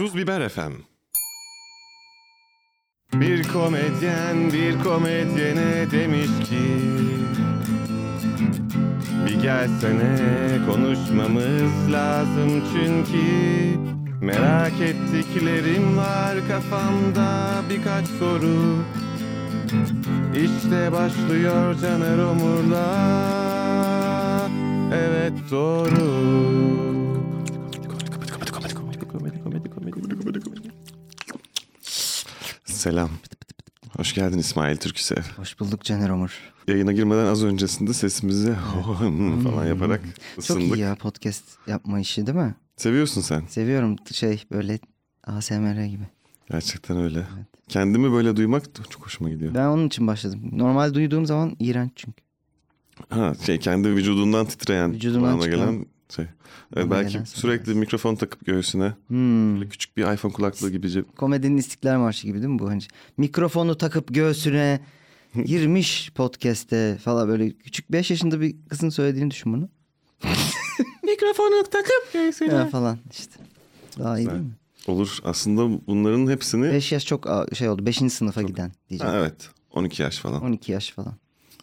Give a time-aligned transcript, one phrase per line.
[0.00, 0.72] Tuz Biber FM.
[3.14, 6.62] Bir komedyen bir komedyene demiş ki
[9.26, 10.16] Bir gelsene
[10.66, 13.24] konuşmamız lazım çünkü
[14.20, 18.84] Merak ettiklerim var kafamda birkaç soru.
[20.34, 22.88] İşte başlıyor Caner Omur'la.
[24.92, 26.89] Evet doğru
[32.80, 33.10] Selam.
[33.96, 35.22] Hoş geldin İsmail Türküsev.
[35.36, 36.38] Hoş bulduk Caner Omur.
[36.68, 38.54] Yayına girmeden az öncesinde sesimizi
[39.44, 40.00] falan yaparak
[40.36, 40.76] Çok ısındık.
[40.76, 42.54] iyi ya podcast yapma işi değil mi?
[42.76, 43.42] Seviyorsun sen.
[43.48, 44.78] Seviyorum şey böyle
[45.24, 46.04] ASMR gibi.
[46.50, 47.26] Gerçekten öyle.
[47.68, 49.54] Kendimi böyle duymak çok hoşuma gidiyor.
[49.54, 50.40] Ben onun için başladım.
[50.52, 52.22] Normal duyduğum zaman iğrenç çünkü.
[53.08, 56.24] Ha şey kendi vücudundan titreyen Vücudundan kulağına çıkan- gelen şey.
[56.76, 57.74] Evet, Bana belki sürekli ses.
[57.76, 59.54] mikrofon takıp göğsüne Hmm.
[59.56, 62.68] böyle küçük bir iPhone kulaklığı gibi Komedinin İstiklal Marşı gibi değil mi bu?
[62.70, 62.82] Hani
[63.16, 64.80] mikrofonu takıp göğsüne
[65.44, 69.68] girmiş podcast'te falan böyle küçük 5 yaşında bir kızın söylediğini düşün bunu.
[71.02, 72.54] mikrofonu takıp göğsüne.
[72.54, 73.40] Ya falan işte.
[73.98, 74.50] Daha iyi değil mi?
[74.86, 75.18] Olur.
[75.24, 77.86] Aslında bunların hepsini 5 yaş çok şey oldu.
[77.86, 77.96] 5.
[78.12, 79.12] sınıfa giden diyeceğim.
[79.14, 81.14] ha, evet 12 yaş falan 12 yaş falan.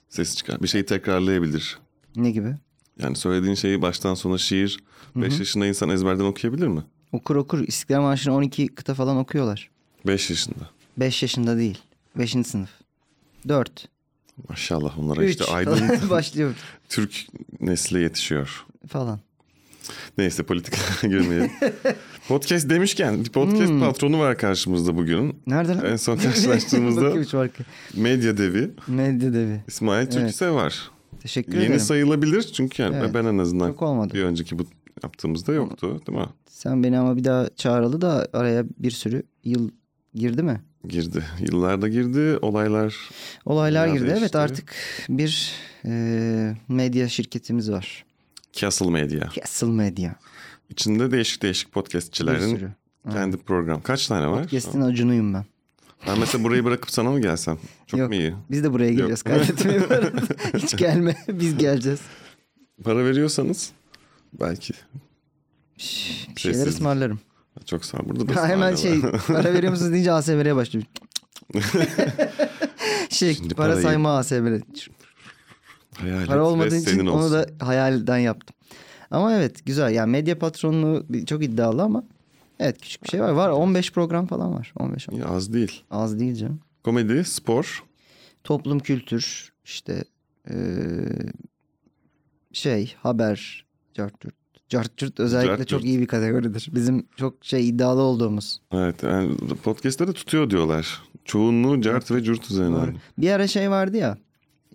[0.10, 0.62] ses çıkar.
[0.62, 1.78] Bir şeyi tekrarlayabilir.
[2.16, 2.56] Ne gibi?
[3.02, 4.80] Yani söylediğin şeyi baştan sona şiir
[5.16, 6.84] 5 yaşında insan ezberden okuyabilir mi?
[7.12, 7.60] Okur okur.
[7.68, 9.70] İstiklal Marşı'nı 12 kıta falan okuyorlar.
[10.08, 10.70] 5 yaşında.
[10.98, 11.78] 5 yaşında değil.
[12.18, 12.32] 5.
[12.32, 12.70] sınıf.
[13.48, 13.88] 4.
[14.50, 16.54] Maşallah onlara 3 işte aydın başlıyor
[16.90, 17.26] Türk
[17.60, 18.66] nesli yetişiyor.
[18.88, 19.20] falan.
[20.18, 21.52] Neyse politika girmeyelim.
[22.28, 23.80] podcast demişken bir podcast Hmm.
[23.80, 25.40] patronu var karşımızda bugün.
[25.48, 25.86] Nerede lan?
[25.86, 27.14] En son karşılaştığımızda
[27.96, 29.64] medya devi Medya devi.
[29.68, 30.92] İsmail Türküsev var.
[31.20, 31.80] Teşekkür Yeni ederim.
[31.80, 33.14] sayılabilir çünkü yani Evet.
[33.14, 34.14] ben en azından Çok olmadı.
[34.14, 34.64] bir önceki bu
[35.04, 36.26] yaptığımızda yoktu değil mi?
[36.50, 39.70] Sen beni ama bir daha çağıralı da araya bir sürü yıl
[40.14, 40.62] girdi mi?
[40.88, 41.24] Girdi.
[41.40, 42.38] Yıllarda girdi.
[42.42, 42.96] Olaylar
[43.46, 44.06] Olaylar girdi.
[44.10, 44.38] Evet değişti.
[44.38, 44.74] artık
[45.10, 45.52] bir
[45.86, 48.06] e, medya şirketimiz var.
[48.54, 49.30] Castle Media.
[49.30, 50.12] Castle Media.
[50.70, 52.70] İçinde değişik değişik podcastçilerin
[53.12, 53.82] kendi program.
[53.82, 54.44] Kaç tane var?
[54.44, 55.46] Podcast'in acunuyum ben.
[56.08, 57.58] Ben mesela burayı bırakıp sana mı gelsem?
[57.88, 58.10] Çok Yok.
[58.10, 58.34] mu iyi?
[58.52, 59.80] Biz de buraya geliyoruz kaydetmeye.
[60.58, 61.16] Hiç gelme.
[61.28, 62.00] Biz geleceğiz.
[62.84, 63.72] Para veriyorsanız
[64.34, 64.74] belki.
[65.78, 66.74] Şş, Bir şeyler Sessizlik.
[66.74, 67.20] ısmarlarım.
[67.66, 68.02] Çok sağ ol.
[68.06, 70.86] Burada da Ha, hemen şey para veriyor musunuz deyince ASMR'ye başlıyor.
[73.10, 74.62] şey Şimdi para parayı- sayma ASMR.
[75.98, 77.34] Hayalet Para ve olmadığı senin için onu olsun.
[77.34, 78.56] da hayalden yaptım.
[79.12, 79.92] Ama evet güzel.
[79.94, 82.04] Yani medya patronluğu bir- çok iddialı ama
[82.60, 83.30] evet küçük bir şey var.
[83.32, 84.74] Var 15 program falan var.
[84.80, 85.84] 15 İyi, az değil.
[85.92, 86.60] az değil canım.
[86.84, 87.84] Komedi, spor.
[88.44, 90.04] Toplum kültür işte
[90.50, 90.56] eee,
[92.54, 94.36] şey haber cartürt.
[94.70, 95.68] Cartürt özellikle Cartürt.
[95.70, 96.70] çok iyi bir kategoridir.
[96.74, 98.62] Bizim çok şey iddialı olduğumuz.
[98.72, 101.02] Evet yani podcast'ta da tutuyor diyorlar.
[101.26, 102.76] Çoğunluğu cart ve cürt üzerine.
[102.76, 102.94] Doğru.
[103.18, 104.18] Bir ara şey vardı ya.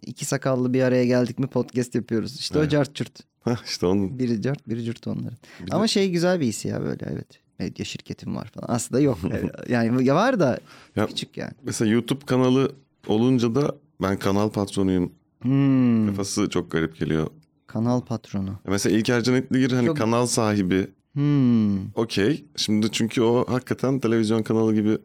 [0.07, 2.41] iki sakallı bir araya geldik mi podcast yapıyoruz.
[2.41, 2.71] İşte o Evet.
[2.71, 3.21] cartürt.
[3.41, 4.19] Hah işte onun.
[4.19, 5.39] Biri cart biri cürt onların.
[5.63, 7.27] Bir de- Ama şey güzel bir his ya böyle evet.
[7.63, 8.75] Medya şirketim var falan.
[8.75, 9.19] Aslında yok.
[9.69, 10.59] yani ya var da
[10.97, 11.53] Ya- küçük yani.
[11.63, 12.73] Mesela YouTube kanalı
[13.07, 15.13] olunca da ben kanal patronuyum.
[15.43, 17.27] Hmm, Kafası çok garip geliyor.
[17.67, 18.49] kanal patronu.
[18.49, 20.87] Ya Mesela İlker Cennetligir hani Çok- kanal sahibi.
[21.13, 21.89] Hmm.
[21.95, 22.45] Okey.
[22.57, 24.99] Şimdi çünkü o hakikaten televizyon kanalı gibi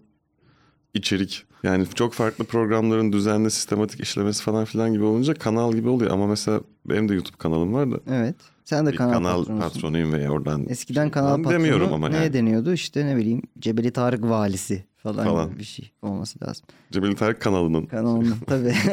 [0.93, 1.43] içerik.
[1.63, 6.11] Yani çok farklı programların düzenli sistematik işlemesi falan filan gibi olunca kanal gibi oluyor.
[6.11, 8.35] Ama mesela benim de YouTube kanalım var da Evet.
[8.67, 9.59] Sen de bir kanal, kanal, patronusun.
[9.69, 12.33] patronuyum ve oradan Eskiden kanal patronu demiyorum ama neye yani.
[12.33, 12.73] deniyordu?
[12.73, 15.49] İşte ne bileyim Cebeli Tarık valisi falan, Falan.
[15.49, 16.65] gibi bir şey olması lazım.
[16.91, 17.85] Cebeli Tarık kanalının.
[17.85, 18.73] Kanalının tabii.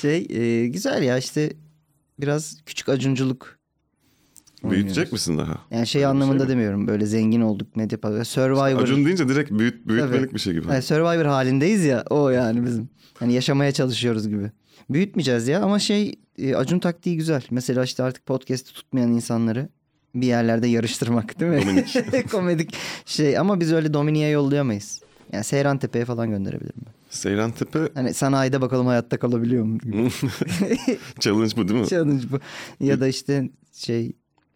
[0.00, 1.52] şey e, güzel ya işte
[2.20, 3.58] biraz küçük acunculuk.
[4.64, 5.12] Büyütecek oynuyoruz.
[5.12, 5.58] misin daha?
[5.70, 6.48] Yani şey Öyle anlamında mi?
[6.48, 8.24] demiyorum böyle zengin olduk medya patronu.
[8.24, 8.82] Survivor.
[8.82, 10.34] Acun deyince direkt büyüt, büyütmelik Tabii.
[10.34, 10.68] bir şey gibi.
[10.68, 12.88] Yani Survivor halindeyiz ya o yani bizim.
[13.18, 14.50] Hani yaşamaya çalışıyoruz gibi.
[14.90, 17.42] Büyütmeyeceğiz ya ama şey e, Acun taktiği güzel.
[17.50, 19.68] Mesela işte artık podcast'i tutmayan insanları
[20.14, 21.84] bir yerlerde yarıştırmak değil mi?
[22.30, 22.74] Komedik
[23.06, 25.02] şey ama biz öyle Dominik'e yollayamayız.
[25.32, 26.92] Yani Seyran Tepe'ye falan gönderebilirim ben.
[27.10, 29.78] Seyran Tepe Hani sanayide bakalım hayatta kalabiliyor mu?
[31.20, 31.88] challenge bu değil mi?
[31.88, 32.38] Challenge bu.
[32.80, 34.12] Ya da işte şey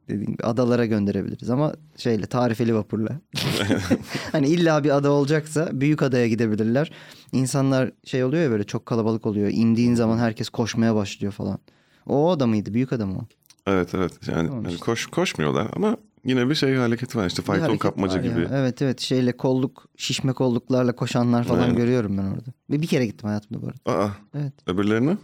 [0.08, 3.20] dediğim gibi adalara gönderebiliriz ama şeyle tarifeli vapurla.
[4.32, 6.92] hani illa bir ada olacaksa büyük adaya gidebilirler.
[7.32, 9.50] İnsanlar şey oluyor ya böyle çok kalabalık oluyor.
[9.52, 11.58] İndiğin zaman herkes koşmaya başlıyor falan.
[12.06, 12.74] O ada mıydı?
[12.74, 13.26] Büyük ada mı o?
[13.70, 14.12] Evet evet.
[14.28, 14.84] Yani, Tamam yani işte.
[14.84, 18.30] koş koşmuyorlar ama yine bir şey hareketi var işte fayton kapmaca var ya.
[18.32, 18.48] gibi.
[18.52, 21.76] Evet evet şeyle kolluk şişme kolluklarla koşanlar falan Aynen.
[21.76, 22.50] görüyorum ben orada.
[22.70, 24.04] Ve bir kere gittim hayatımda bu arada.
[24.04, 24.52] Aa Evet.
[24.66, 25.16] öbürlerini?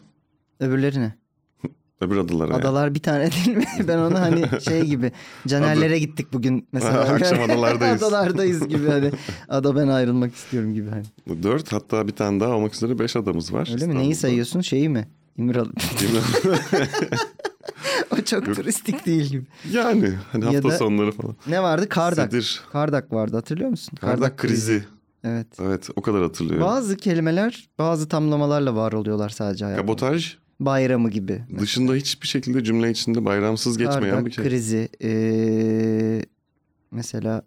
[0.61, 1.14] Öbürleri ne?
[2.02, 2.52] Öbür adalara.
[2.52, 2.60] yani.
[2.60, 3.64] Adalar bir tane değil mi?
[3.88, 5.12] Ben onu hani şey gibi
[5.46, 7.00] Canerlere gittik bugün mesela.
[7.14, 8.02] Akşam adalardayız.
[8.02, 9.10] adalardayız gibi hani.
[9.49, 11.43] Ada ben ayrılmak istiyorum gibi hani.
[11.43, 13.69] Dört hatta bir tane daha olmak üzere beş adamız var.
[13.72, 13.94] Öyle mi?
[13.94, 14.14] Neyi İstanbul'da.
[14.14, 14.60] sayıyorsun?
[14.60, 15.08] Şeyi mi?
[15.37, 15.69] İmralı.
[15.69, 15.75] Mi?
[18.10, 19.44] o çok turistik değil gibi.
[19.72, 21.37] yani hani Ya hafta da- sonları falan.
[21.46, 21.88] Ne vardı?
[21.88, 22.32] Kardak.
[22.32, 22.60] Sedir.
[22.72, 23.96] Kardak vardı hatırlıyor musun?
[24.00, 24.84] Kardak krizi.
[25.25, 25.46] Evet.
[25.62, 26.66] Evet o kadar hatırlıyorum.
[26.66, 29.82] Bazı kelimeler bazı tamlamalarla var oluyorlar sadece hayatta.
[29.82, 31.43] Kabotaj Bayramı gibi.
[31.58, 34.44] dışında hiçbir şekilde cümle içinde bayramsız geçmeyen Kardak bir şey.
[34.44, 34.88] krizi.
[35.02, 36.25] ee,
[36.90, 37.43] mesela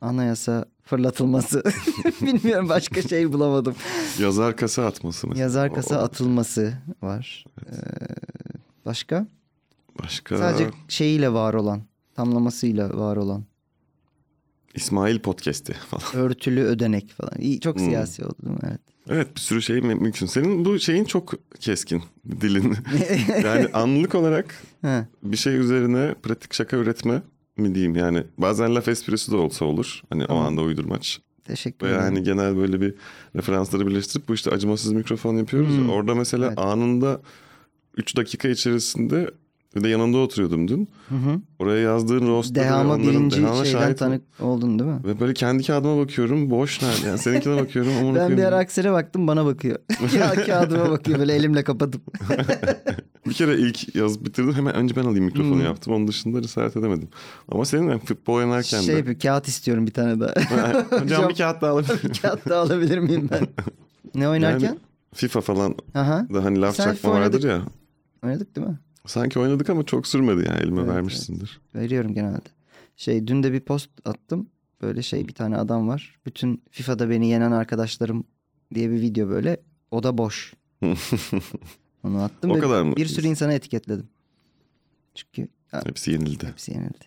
[0.00, 1.62] anayasa fırlatılması.
[2.22, 3.74] Bilmiyorum başka şey bulamadım.
[4.18, 5.42] Yazar kasa atması mesela.
[5.42, 6.72] Yazar kasa O- atılması
[7.02, 7.44] var.
[7.66, 7.74] Ee,
[8.86, 9.26] başka?
[10.02, 11.82] Başka Sadece şeyiyle var olan.
[12.14, 13.44] Tamlamasıyla var olan.
[14.74, 16.24] İsmail podcast'i falan.
[16.26, 17.32] Örtülü ödenek falan.
[17.40, 17.84] İyi, çok Hmm.
[17.86, 18.60] siyasi oldu değil mi?
[18.68, 18.80] Evet.
[19.08, 20.26] Evet bir sürü şey mü- mümkün.
[20.26, 22.02] Senin bu şeyin çok keskin
[22.40, 22.76] dilin.
[23.44, 24.54] yani anlık olarak
[25.22, 27.22] bir şey üzerine pratik şaka üretme
[27.56, 28.24] mi diyeyim yani.
[28.38, 30.02] Bazen laf esprisi de olsa olur.
[30.10, 30.42] Hani Tamam.
[30.44, 31.20] o anda uydurmaç.
[31.44, 32.00] teşekkür ederim.
[32.02, 32.94] hani genel böyle bir
[33.36, 35.74] referansları birleştirip bu işte acımasız mikrofon yapıyoruz.
[35.74, 35.80] ya.
[35.80, 35.90] Hmm.
[35.90, 36.58] Orada mesela Evet.
[36.58, 37.20] anında
[37.96, 39.30] 3 dakika içerisinde
[39.76, 40.88] bir de yanında oturuyordum dün.
[41.08, 41.40] Hı hı.
[41.58, 45.00] Oraya yazdığın roastları Dehama birinci dehana şeyden şahit- tanık oldun değil mi?
[45.04, 48.92] Ve böyle kendi kağıdıma bakıyorum boş nerede yani seninkine bakıyorum ama Ben bir ara Aksel'e
[48.92, 49.78] baktım bana bakıyor.
[50.18, 52.02] ya kağıdıma bakıyor böyle elimle kapatıp.
[53.26, 55.64] Bir kere ilk yazıp bitirdim hemen önce ben alayım mikrofonu Hmm.
[55.64, 57.08] yaptım onun dışında cesaret edemedim.
[57.52, 58.98] Ama senin yani futbol oynarken şey de.
[58.98, 60.32] yapıyor kağıt istiyorum bir tane daha.
[61.02, 62.12] Hocam bir kağıt daha alabilir miyim?
[62.22, 63.46] kağıt da alabilir miyim ben?
[64.14, 64.66] Ne oynarken?
[64.66, 64.78] Yani
[65.14, 66.26] FIFA falan Aha.
[66.34, 67.60] da hani laf Sen çakma vardır ya.
[68.24, 68.78] Oynadık değil mi?
[69.10, 71.60] Sanki oynadık ama çok sürmedi yani elime Evet, vermişsindir.
[71.74, 72.48] Veriyorum genelde.
[72.96, 74.48] Şey dün de bir post attım.
[74.82, 76.18] Böyle şey bir tane adam var.
[76.26, 78.24] Bütün FIFA'da beni yenen arkadaşlarım
[78.74, 79.56] diye bir video böyle.
[79.90, 80.54] O da boş.
[82.04, 82.96] Onu attım O ve kadar mı?
[82.96, 84.08] bir sürü insana etiketledim.
[85.14, 85.48] Çünkü
[85.86, 86.46] Hepsi yenildi.
[86.46, 87.04] hepsi yenildi.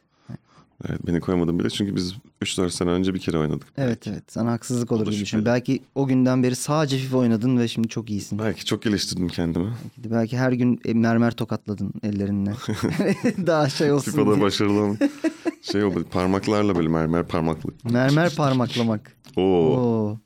[0.89, 3.67] Evet beni koymadım bile çünkü biz 3-4 sene önce bir kere oynadık.
[3.77, 4.09] Evet belki.
[4.09, 5.45] evet sana haksızlık olur gibi düşün.
[5.45, 8.39] Belki o günden beri sadece FIFA oynadın ve şimdi çok iyisin.
[8.39, 9.69] Belki çok geliştirdim kendimi.
[9.97, 12.51] Belki her gün e, mermer tokatladın ellerinle.
[13.47, 14.41] Daha şey olsun FIFA'da diye.
[14.41, 14.97] başarılı
[15.61, 16.05] şey oldu.
[16.11, 17.69] Parmaklarla böyle mermer parmaklı.
[17.83, 19.15] Mermer parmaklamak.
[19.35, 20.17] Oo, Oo.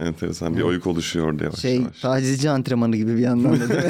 [0.00, 2.00] Enteresan bir oyuk oluşuyor orada yavaş Şey yavaş.
[2.00, 3.84] tacizci antrenmanı gibi bir yandan da değil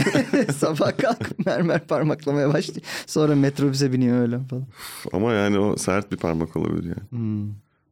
[0.46, 0.52] mi?
[0.58, 2.80] Sabah kalk mermer parmaklamaya başlıyor.
[3.06, 4.66] Sonra metrobüse biniyor öyle falan.
[5.12, 7.10] Ama yani o sert bir parmak olabilir yani.
[7.10, 7.48] Hmm,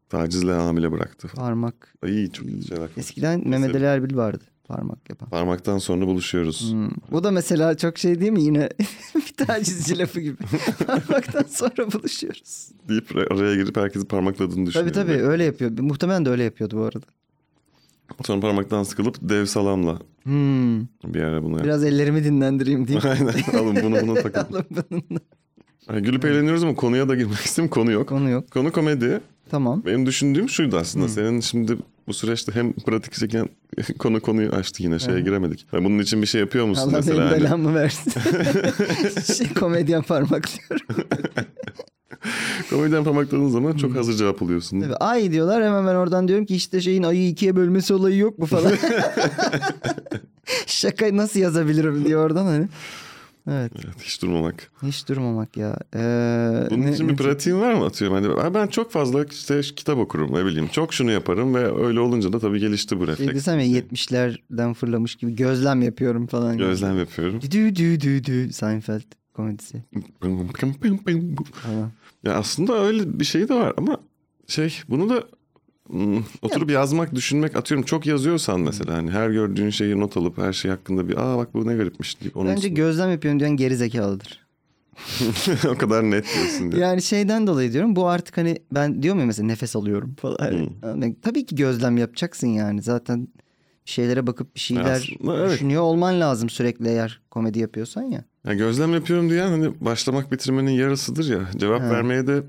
[0.08, 1.46] Tacizle hamile bıraktı falan.
[1.46, 1.94] parmak.
[2.02, 2.88] Ay çok şeyler.
[2.96, 5.28] Eskiden Mehmet Ali Erbil vardı parmak yapan.
[5.28, 6.72] Parmaktan sonra buluşuyoruz.
[6.72, 6.88] Hmm.
[7.10, 8.68] Bu da mesela çok şey değil mi yine
[9.14, 10.36] bir tacizci lafı gibi.
[10.86, 12.68] Parmaktan sonra buluşuyoruz.
[12.88, 14.92] Deyip araya girip herkesi parmakladığını düşünüyor.
[14.94, 15.78] Tabii tabii öyle yapıyor.
[15.78, 17.06] Muhtemelen de öyle yapıyordu bu arada.
[18.24, 20.80] Sonra parmaktan sıkılıp dev salamla Hmm.
[21.04, 21.64] bir ara bunu yap.
[21.64, 22.98] Biraz ellerimi dinlendireyim diye.
[23.00, 23.26] Aynen
[23.58, 24.40] alın bunu bunu takın.
[24.54, 26.00] Alın bununla.
[26.00, 27.68] Gülüp eğleniyoruz ama konuya da girmek istedim.
[27.68, 28.08] Konu yok.
[28.08, 28.50] Konu yok.
[28.50, 29.20] Konu komedi.
[29.50, 29.82] Tamam.
[29.86, 31.04] Benim düşündüğüm şuydu aslında.
[31.04, 31.08] Hı.
[31.08, 31.76] Senin şimdi
[32.08, 33.48] bu süreçte hem pratik çeken
[33.98, 35.20] konu konuyu açtı yine şeye Hı.
[35.20, 35.66] giremedik.
[35.72, 37.18] Yani bunun için bir şey yapıyor musun Allah mesela?
[37.18, 38.12] benim Hani belamı versin.
[39.34, 40.86] şey, komedyen parmaklıyorum.
[42.70, 44.80] komedyen parmakladığın zaman çok hazır cevap alıyorsun.
[44.80, 48.38] Tabii, ay diyorlar hemen ben oradan diyorum ki işte şeyin ayı ikiye bölmesi olayı yok
[48.38, 48.72] mu falan.
[50.66, 52.69] Şakayı nasıl yazabilirim diye oradan hani.
[53.50, 54.70] Evet Evet, hiç durmamak.
[54.82, 55.76] hiç durmamak ya.
[55.94, 58.16] Ee, Bunun ne- için bir ne- pratiğin var mı atıyorum?
[58.24, 60.69] Hani "Ha, ben çok fazla işte kitap okurum ne bileyim.
[60.72, 63.34] Çok şunu yaparım ve öyle olunca da tabii gelişti bu Şey refleks.
[63.34, 66.58] desem ya 70'lerden fırlamış gibi gözlem yapıyorum falan.
[66.58, 67.41] Gözlem yapıyorum.
[67.50, 69.02] Dü dü dü dü Seinfeld
[69.34, 69.82] komedisi.
[72.24, 73.98] Ya aslında öyle bir şey de var ama
[74.46, 75.24] şey bunu da
[75.86, 80.53] hmm, oturup yazmak, düşünmek atıyorum çok yazıyorsan mesela hani her gördüğün şeyi not alıp her
[80.53, 83.56] şey hakkında bir aa bak bu ne garipmiş deyip onun Bence üstüne- gözlem yapıyorum diyen
[83.56, 84.43] geri zekalıdır.
[85.69, 86.82] o kadar net diyorsun diye.
[86.82, 90.36] Yani şeyden dolayı diyorum bu artık hani ben diyorum ya mesela nefes alıyorum falan.
[90.39, 93.29] Hani, hani tabii ki gözlem yapacaksın yani zaten
[93.86, 95.53] bir şeylere bakıp bir şeyler Aslında evet.
[95.53, 98.24] düşünüyor olman lazım sürekli eğer komedi yapıyorsan ya.
[98.46, 101.41] Ya gözlem yapıyorum diyen hani başlamak bitirmenin yarısıdır ya.
[101.56, 101.91] Cevap Ha.
[101.91, 102.43] vermeye de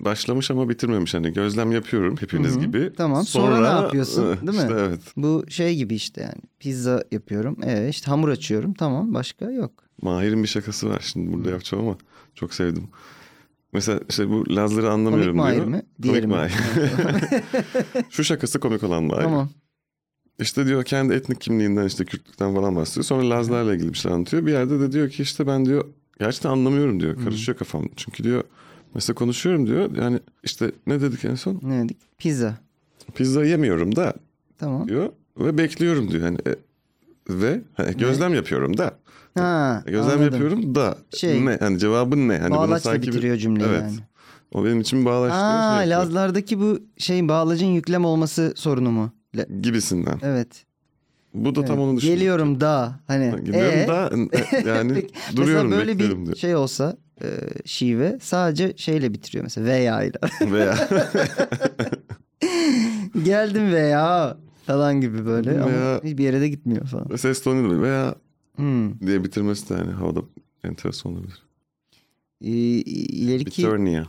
[0.00, 1.14] başlamış ama bitirmemiş.
[1.14, 2.64] Hani gözlem yapıyorum hepiniz Hı hı.
[2.64, 2.92] gibi.
[2.96, 4.64] Tamam, sonra ne yapıyorsun, değil mi?
[4.64, 5.00] işte evet.
[5.16, 9.72] Bu şey gibi işte yani pizza yapıyorum evet işte hamur açıyorum tamam başka yok.
[10.02, 11.96] Mahir'in bir şakası var şimdi burada yapacağım ama
[12.34, 12.88] çok sevdim.
[13.72, 15.66] Mesela işte bu Lazları anlamıyorum Komik diyor.
[15.66, 15.82] Mahir mi?
[16.02, 16.28] Komik mi?
[16.28, 16.52] Mahir.
[18.10, 19.22] Şu şakası komik olan Mahir.
[19.22, 19.50] tamam.
[20.40, 23.04] İşte diyor kendi etnik kimliğinden işte Kürtlükten falan bahsediyor.
[23.04, 24.46] Sonra Lazlarla ilgili bir şey anlatıyor.
[24.46, 25.84] Bir yerde de diyor ki işte ben diyor
[26.20, 27.24] gerçekten anlamıyorum diyor.
[27.24, 27.84] Karışıyor kafam.
[27.96, 28.44] Çünkü diyor
[28.94, 29.96] mesela konuşuyorum diyor.
[29.96, 31.60] Yani işte ne dedik en son?
[31.62, 31.96] Ne dedik?
[32.18, 32.54] Pizza.
[33.14, 34.14] Pizza yemiyorum da
[34.58, 34.88] Tamam.
[34.88, 35.08] diyor.
[35.38, 36.24] Ve bekliyorum diyor.
[36.24, 36.54] Yani e,
[37.30, 38.98] ve hani gözlem yapıyorum da.
[39.34, 40.22] Ha, Gözlem anladım.
[40.24, 42.38] yapıyorum da Şey, ne hani cevabın ne?
[42.38, 43.82] Hani Bağlaçla sanki bir- bitiriyor cümleyi evet.
[43.82, 43.96] yani.
[44.54, 45.44] O benim için bağlaçlıyor.
[45.44, 45.90] Aa, şey.
[45.90, 49.12] Lazlardaki bu şey bağlacın yüklem olması sorunu mu?
[49.62, 50.18] Gibisinden.
[50.22, 50.64] Evet.
[51.34, 51.88] Bu da tam evet.
[51.88, 52.18] onu düşünüyorum.
[52.20, 53.44] Geliyorum da hani.
[53.44, 53.88] Geliyorum ee?
[53.88, 54.10] da
[54.64, 56.36] e, yani Peki, duruyorum mesela böyle bir diyor.
[56.36, 57.26] şey olsa e,
[57.64, 60.18] şive sadece şeyle bitiriyor mesela veya ile.
[60.52, 60.88] Veya
[63.24, 67.16] Geldim veya falan gibi böyle ama Veya- hiçbir yere de gitmiyor falan.
[67.16, 68.14] ses tonu değil veya
[68.56, 69.00] Hmm.
[69.00, 70.20] diye bitirmesi de yani havada
[70.64, 71.42] enteresan olabilir.
[72.44, 74.04] Ee, ileriki Biturnia.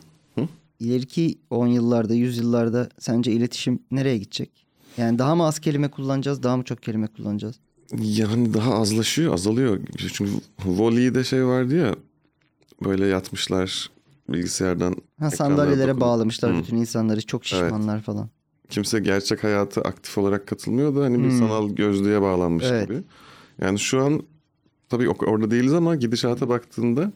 [0.80, 4.67] ileriki 10 yıllarda, 100 yıllarda sence iletişim nereye gidecek?
[4.98, 7.56] Yani daha mı az kelime kullanacağız, daha mı çok kelime kullanacağız?
[8.02, 9.80] Yani daha azlaşıyor, azalıyor.
[9.98, 11.96] Çünkü Wall-E'de şey vardı ya
[12.86, 13.90] böyle yatmışlar
[14.30, 14.96] bilgisayardan.
[15.20, 16.60] Ha sandalyelere dokunup- bağlamışlar Hı.
[16.60, 18.30] bütün insanları çok şişmanlar falan.
[18.70, 21.40] Kimse gerçek hayata aktif olarak katılmıyor da hani bir Hmm.
[21.40, 22.88] sanal gözlüğe bağlanmış Evet.
[22.90, 23.02] gibi.
[23.62, 24.22] Yani şu an
[24.90, 27.12] tabii orada değiliz ama gidişata baktığında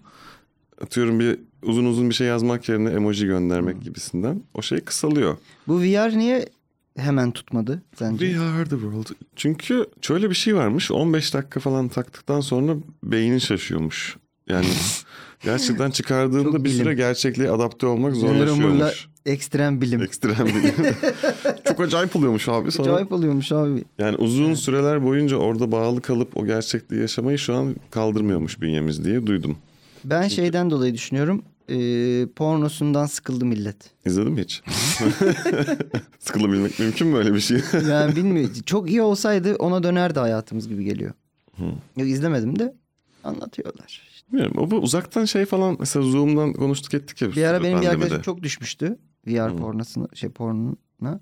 [0.81, 3.81] atıyorum bir uzun uzun bir şey yazmak yerine emoji göndermek Hmm.
[3.83, 5.37] gibisinden o şey kısalıyor.
[5.67, 6.49] Bu VR niye
[6.97, 8.25] hemen tutmadı sence?
[8.29, 9.05] We are the world.
[9.35, 10.91] Çünkü şöyle bir şey varmış.
[10.91, 14.17] 15 dakika falan taktıktan sonra beynin şaşıyormuş.
[14.49, 14.65] Yani
[15.43, 19.07] gerçekten çıkardığında Çok bir süre gerçekliğe adapte olmak zorlaşıyormuş.
[19.25, 20.01] ekstrem bilim.
[20.01, 20.73] Ekstrem bilim.
[21.67, 22.71] Çok acayip oluyormuş abi.
[22.71, 23.83] Sonra Acayip oluyormuş abi.
[23.99, 29.27] yani uzun süreler boyunca orada bağlı kalıp o gerçekliği yaşamayı şu an kaldırmıyormuş bünyemiz diye
[29.27, 29.57] duydum.
[30.03, 31.43] Ben şeyden dolayı düşünüyorum.
[31.71, 33.75] E, pornosundan sıkıldı millet.
[34.05, 34.63] İzledin mi hiç?
[36.19, 37.61] Sıkılabilmek mümkün mü öyle bir şey?
[37.89, 38.53] Yani bilmiyorum.
[38.65, 41.13] Çok iyi olsaydı ona dönerdi hayatımız gibi geliyor.
[41.97, 42.75] Yok izlemedim de
[43.23, 43.85] anlatıyorlar.
[44.11, 44.27] İşte.
[44.31, 44.55] Bilmiyorum.
[44.57, 47.31] O bu uzaktan şey falan mesela Zoom'dan konuştuk ettik ya.
[47.31, 51.19] Bir ara benim bir arkadaşım çok düşmüştü VR pornosuna, şey pornuna.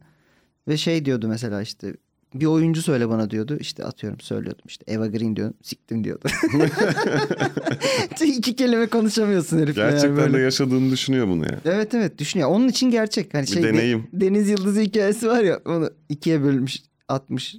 [0.67, 1.95] Ve şey diyordu mesela işte
[2.33, 3.57] bir oyuncu söyle bana diyordu.
[3.59, 5.53] İşte atıyorum söylüyordum işte Eva Green diyorum.
[5.63, 6.27] Siktim diyordu.
[8.25, 9.77] İki kelime konuşamıyorsun herif.
[9.77, 10.37] ya Gerçekten böyle.
[10.37, 11.59] de yaşadığını düşünüyor bunu ya.
[11.65, 12.49] Evet evet düşünüyor.
[12.49, 13.33] Onun için gerçek.
[13.33, 14.07] Hani Bir şey de- deneyim.
[14.13, 17.55] Deniz Yıldızı hikayesi var ya onu ikiye bölmüş atmış.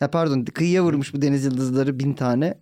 [0.00, 2.54] Ya pardon kıyıya vurmuş bu deniz yıldızları bin tane.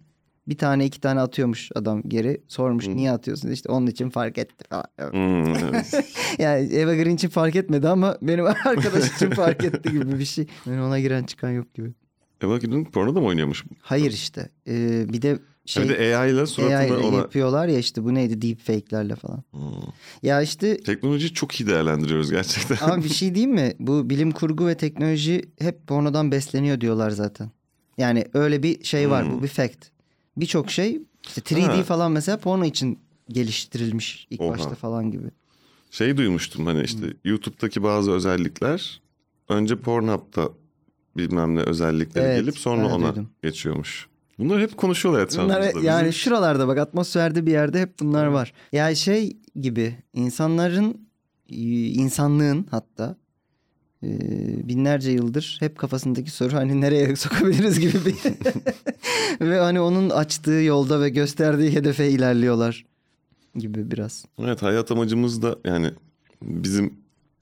[0.49, 2.41] Bir tane iki tane atıyormuş adam geri.
[2.49, 3.51] Sormuş niye atıyorsun?
[3.51, 4.85] İşte onun için fark etti falan.
[5.11, 6.05] Hmm, evet.
[6.39, 10.47] Yani Eva Green için fark etmedi ama benim arkadaş için fark etti gibi bir şey.
[10.67, 11.93] Yani ona giren çıkan yok gibi.
[12.43, 13.65] Eva Green porno da mı oynuyormuş?
[13.81, 14.49] Hayır işte.
[14.69, 17.17] Ee, bir de şey bir de AI ile suratında AI ile ona...
[17.17, 19.43] yapıyorlar ya işte bu neydi deepfake'lerle falan.
[19.51, 19.63] Hmm.
[20.23, 22.77] Ya işte Teknolojiyi çok iyi değerlendiriyoruz gerçekten.
[22.81, 23.73] Ama bir şey diyeyim mi?
[23.79, 27.51] Bu bilim kurgu ve teknoloji hep pornodan besleniyor diyorlar zaten.
[27.99, 29.25] Yani öyle bir şey var.
[29.25, 29.39] Hmm.
[29.39, 29.94] Bu bir fact.
[30.37, 31.83] Birçok şey işte 3D Ha.
[31.83, 32.99] falan mesela porno için
[33.29, 34.51] geliştirilmiş ilk Oha.
[34.51, 35.27] başta falan gibi.
[35.91, 39.01] Şey duymuştum hani işte YouTube'daki bazı özellikler
[39.49, 40.49] önce Pornhub'da
[41.17, 43.31] bilmem ne özellikleri Evet, gelip sonra ona duydum.
[43.43, 44.09] geçiyormuş.
[44.39, 45.59] Bunlar hep konuşuyorlar etrafımızda.
[45.59, 48.53] Bunlar Bizim- yani şuralarda bak atmosferde bir yerde hep bunlar var.
[48.73, 51.09] Yani şey gibi insanların
[51.49, 53.17] insanlığın hatta
[54.05, 58.15] e, binlerce yıldır hep kafasındaki soru hani nereye sokabiliriz gibi bir
[59.47, 62.85] ve hani onun açtığı yolda ve gösterdiği hedefe ilerliyorlar
[63.57, 64.25] gibi biraz.
[64.39, 65.91] Evet hayat amacımız da yani
[66.43, 66.95] bizim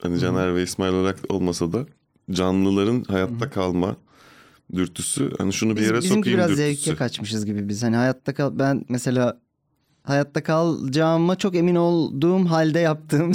[0.03, 1.87] hani Caner ve İsmail olarak olmasa da
[2.31, 3.97] canlıların hayatta kalma
[4.75, 5.31] dürtüsü.
[5.39, 6.75] Hani şunu bir Biz, yere bizimki sokayım biraz dürtüsü.
[6.85, 7.83] zevke kaçmışız gibi biz.
[7.83, 9.41] Hani hayatta kal ben mesela
[10.03, 13.33] hayatta kalacağıma çok emin olduğum halde yaptığım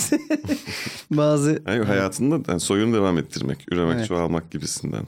[1.11, 4.07] bazı Yani hayatında yani soyunu devam ettirmek, üremek, Evet.
[4.07, 5.03] çoğalmak gibisinden.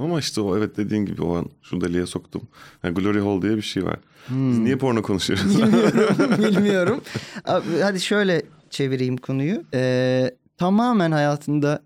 [0.00, 2.42] Ama işte o evet dediğin gibi o an şu deliğe soktum.
[2.82, 3.96] Yani glory hole diye bir şey var.
[4.28, 5.58] Biz niye porno konuşuyoruz?
[5.58, 7.00] bilmiyorum bilmiyorum.
[7.44, 9.62] Abi, hadi şöyle çevireyim konuyu.
[9.74, 11.82] Ee, tamamen hayatında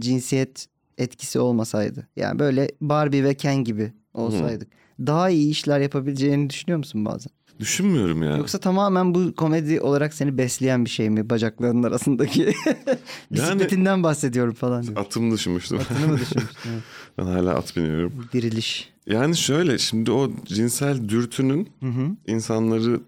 [0.00, 0.66] cinsiyet
[0.98, 2.08] etkisi olmasaydı.
[2.16, 4.68] Yani böyle Barbie ve Ken gibi olsaydık.
[5.06, 7.32] Daha iyi işler yapabileceğini düşünüyor musun bazen?
[7.60, 8.36] Düşünmüyorum ya.
[8.36, 12.52] Yoksa tamamen bu komedi olarak seni besleyen bir şey mi bacaklarının arasındaki?
[13.32, 14.82] Bisikletinden bahsediyorum falan.
[14.82, 14.96] diyor.
[14.96, 15.78] Atımı düşünmüştüm.
[15.78, 16.70] Atını mı düşünmüştün?
[16.72, 16.82] Evet.
[17.18, 18.12] ben hala at biniyorum.
[18.32, 18.92] Diriliş.
[19.06, 22.08] Yani şöyle şimdi o cinsel dürtünün Hı hı.
[22.26, 23.00] insanları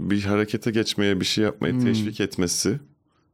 [0.00, 1.84] bir harekete geçmeye, bir şey yapmaya Hmm.
[1.84, 2.80] teşvik etmesi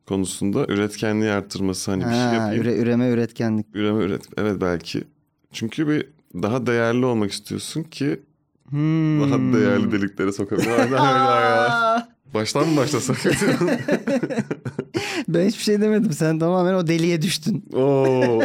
[0.06, 2.62] konusunda üretkenliği arttırması hani bir şey Ha, yapayım.
[2.64, 3.66] üre- üreme üretkenlik.
[3.74, 4.22] Üreme üret.
[4.36, 5.04] Evet belki.
[5.52, 8.20] Çünkü bir daha değerli olmak istiyorsun ki
[8.70, 9.20] Hmm.
[9.22, 10.68] daha değerli deliklere sokabilir.
[10.68, 11.66] Aynen öyle ya.
[11.70, 12.08] Aa!
[12.34, 13.16] Baştan mı başlasak?
[15.28, 16.12] Ben hiçbir şey demedim.
[16.12, 17.64] Sen tamamen o deliğe düştün.
[17.72, 18.40] Oo.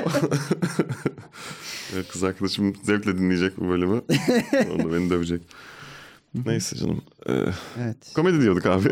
[2.12, 4.02] kız arkadaşım zevkle dinleyecek bu bölümü.
[4.74, 5.42] Onu da beni dövecek.
[6.46, 7.02] Neyse canım.
[7.30, 7.34] Ee,
[7.84, 7.98] Evet.
[8.16, 8.90] komedi diyorduk abi.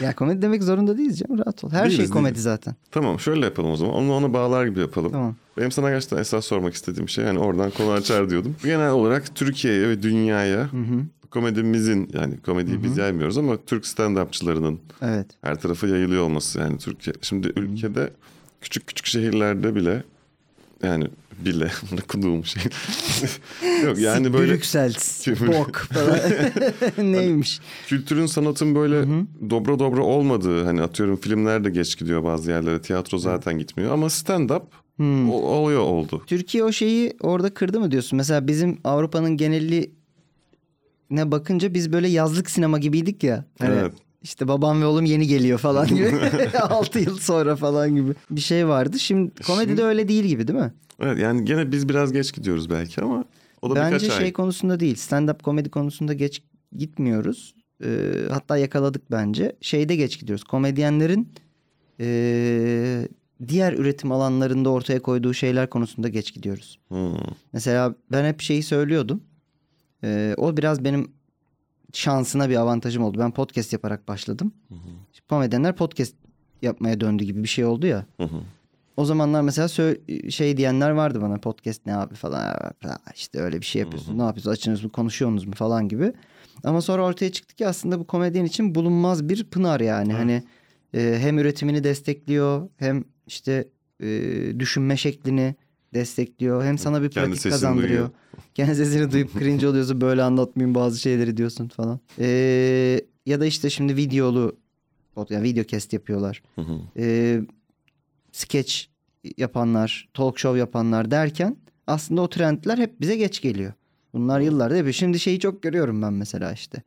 [0.00, 1.70] ya komedi demek zorunda değiliz canım rahat ol.
[1.70, 2.42] Her Değiliz, şey komedi değiliz.
[2.42, 2.74] zaten.
[2.90, 3.94] tamam şöyle yapalım o zaman.
[3.94, 5.12] Onu ona bağlar gibi yapalım.
[5.12, 5.36] Tamam.
[5.58, 8.56] Benim sana gerçekten esas sormak istediğim şey yani oradan konu açar diyordum.
[8.64, 11.02] Genel olarak Türkiye'ye ve dünyaya Hı hı.
[11.30, 15.26] komedimizin yani komediyi biz yaymıyoruz ama Türk stand-upçılarının Evet.
[15.42, 17.14] her tarafa yayılıyor olması yani Türkiye.
[17.22, 18.10] Şimdi ülkede
[18.60, 20.02] küçük küçük şehirlerde bile
[20.82, 21.06] yani
[21.44, 21.70] bile
[22.04, 22.62] okuduğum şey.
[23.84, 24.94] Yok yani böyle Brüksel,
[25.26, 26.18] bok falan.
[27.12, 27.60] Neymiş?
[27.86, 29.04] kültürün sanatın böyle
[29.50, 34.06] dobra dobra olmadığı hani atıyorum filmler de geç gidiyor bazı yerlere tiyatro zaten gitmiyor ama
[34.06, 34.62] stand-up
[35.30, 36.22] o- oluyor oldu.
[36.26, 38.16] Türkiye o şeyi orada kırdı mı diyorsun?
[38.16, 39.90] Mesela bizim Avrupa'nın geneli
[41.10, 43.44] ne bakınca biz böyle yazlık sinema gibiydik ya.
[43.58, 43.92] Hani Evet.
[44.22, 46.12] işte babam ve oğlum yeni geliyor falan gibi.
[46.60, 48.98] 6 yıl sonra falan gibi bir şey vardı.
[48.98, 50.72] Şimdi komedide Şimdi- öyle değil gibi değil mi?
[51.00, 53.24] Evet yani gene biz biraz geç gidiyoruz belki ama
[53.62, 54.32] o da Bence birkaç şey ay.
[54.32, 54.96] konusunda değil.
[54.96, 56.42] Stand-up komedi konusunda geç
[56.76, 57.54] gitmiyoruz.
[57.84, 59.56] Ee, hatta yakaladık bence.
[59.60, 60.44] Şeyde geç gidiyoruz.
[60.44, 61.28] Komedyenlerin
[62.00, 63.08] ee,
[63.48, 66.78] diğer üretim alanlarında ortaya koyduğu şeyler konusunda geç gidiyoruz.
[66.88, 67.14] Hmm.
[67.52, 69.22] Mesela ben hep şeyi söylüyordum.
[70.04, 71.12] Ee, o biraz benim
[71.92, 73.18] şansına bir avantajım oldu.
[73.18, 74.52] Ben podcast yaparak başladım.
[75.28, 76.14] Komedyenler podcast
[76.62, 78.06] yapmaya döndü gibi bir şey oldu ya.
[78.16, 78.40] Hı hı.
[78.96, 79.68] O zamanlar mesela
[80.30, 82.56] şey diyenler vardı bana podcast ne abi falan
[83.14, 86.12] işte öyle bir şey yapıyorsun ne yapıyorsunuz açınız mı konuşuyorsunuz mu falan gibi.
[86.64, 90.42] Ama sonra ortaya çıktı ki aslında bu komedyen için bulunmaz bir pınar yani hani
[90.94, 93.68] e, hem üretimini destekliyor hem işte
[94.00, 94.08] e,
[94.58, 95.54] düşünme şeklini
[95.94, 97.88] destekliyor hem sana bir Kendi pratik sesini kazandırıyor.
[97.90, 98.10] duyuyor.
[98.54, 102.00] Kendi sesini duyup cringe oluyorsun böyle anlatmayayım bazı şeyleri diyorsun falan.
[102.18, 102.26] E,
[103.26, 104.56] ya da işte şimdi videolu
[105.30, 106.62] yani video cast yapıyorlar Hı
[108.32, 108.74] sketch
[109.36, 113.72] yapanlar, talk show yapanlar derken aslında o trendler hep bize geç geliyor.
[114.14, 114.94] Bunlar yıllardır yapıyor.
[114.94, 116.82] Şimdi şeyi çok görüyorum ben mesela işte.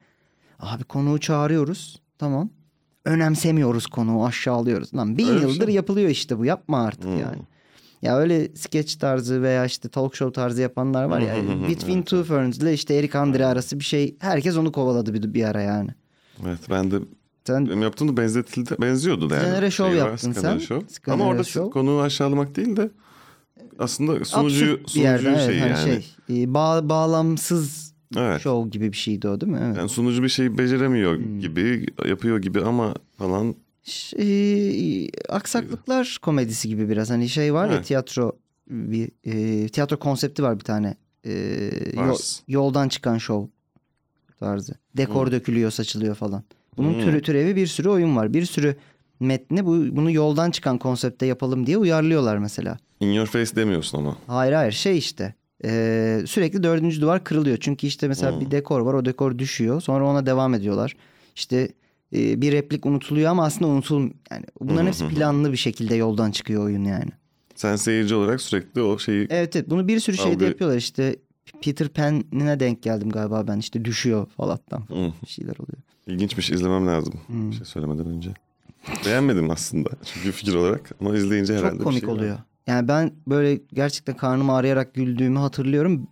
[0.59, 2.01] Abi konuğu çağırıyoruz.
[2.17, 2.49] Tamam.
[3.05, 4.93] Önemsemiyoruz konuğu aşağılıyoruz.
[4.95, 5.75] Lan bin Öyle yıldır şey.
[5.75, 6.45] yapılıyor işte bu.
[6.45, 7.19] Yapma artık Hmm.
[7.19, 7.41] yani.
[8.01, 11.35] Ya öyle sketch tarzı veya işte talk show tarzı yapanlar var ya.
[11.37, 14.15] Hı, Between Two Ferns ile işte Eric Andre arası bir şey.
[14.19, 15.89] Herkes onu kovaladı bir, bir ara yani.
[16.45, 16.99] Evet ben de
[17.47, 19.43] Sen benim yaptığım da benzetildi, benziyordu da yani.
[19.45, 20.57] Skenere Show Şey yaptın sen.
[20.57, 21.11] Show.
[21.13, 21.69] Ama orada Show.
[21.71, 22.89] konuyu aşağılamak değil de
[23.79, 26.03] aslında sunucuyu, absürt bir yerden sunucuyu evet, şeyi hani yani.
[26.29, 28.41] şey e, bağ, bağlamsız Evet.
[28.41, 29.59] show gibi bir şeydi o değil mi?
[29.65, 29.77] Evet.
[29.77, 31.39] Yani sunucu bir şeyi beceremiyor Hmm.
[31.39, 37.73] gibi, yapıyor gibi ama falan Ş- e, aksaklıklar komedisi gibi biraz hani şey var ya
[37.75, 37.85] Evet.
[37.85, 38.31] tiyatro
[38.69, 40.95] bir e, tiyatro konsepti var bir tane
[41.27, 41.33] E,
[41.95, 42.17] yol-
[42.47, 43.51] yoldan çıkan show
[44.39, 46.43] tarzı dekor dökülüyor saçılıyor falan
[46.77, 46.99] bunun Hmm.
[47.01, 48.75] türü türevi bir sürü oyun var bir sürü
[49.19, 54.17] metni bu bunu yoldan çıkan konsepte yapalım diye uyarlıyorlar mesela in your face demiyorsun ama.
[54.27, 55.33] Hayır hayır şey işte
[55.65, 57.57] e, sürekli dördüncü duvar kırılıyor.
[57.61, 58.41] Çünkü işte mesela Hmm.
[58.41, 60.95] bir dekor var o dekor düşüyor sonra ona devam ediyorlar.
[61.35, 61.69] İşte
[62.15, 66.63] e, bir replik unutuluyor ama aslında unutul yani bunların hepsi planlı bir şekilde yoldan çıkıyor
[66.63, 67.09] oyun yani.
[67.55, 71.15] Sen seyirci olarak sürekli o şeyi Evet evet bunu bir sürü şeyde Algı- yapıyorlar işte
[71.61, 75.11] Peter Pan'ine denk geldim galiba ben işte düşüyor falattan Hı.
[75.23, 75.77] bir şeyler oluyor.
[76.07, 77.13] ilginçmiş izlemem lazım.
[77.27, 77.51] Hmm.
[77.51, 78.33] Bir şey söylemeden önce.
[79.05, 82.13] Beğenmedim aslında çünkü fikir olarak ama izleyince herhalde Çok bir komik şey var.
[82.13, 82.37] oluyor.
[82.67, 86.07] Yani ben böyle gerçekten karnım ağrıyarak güldüğümü hatırlıyorum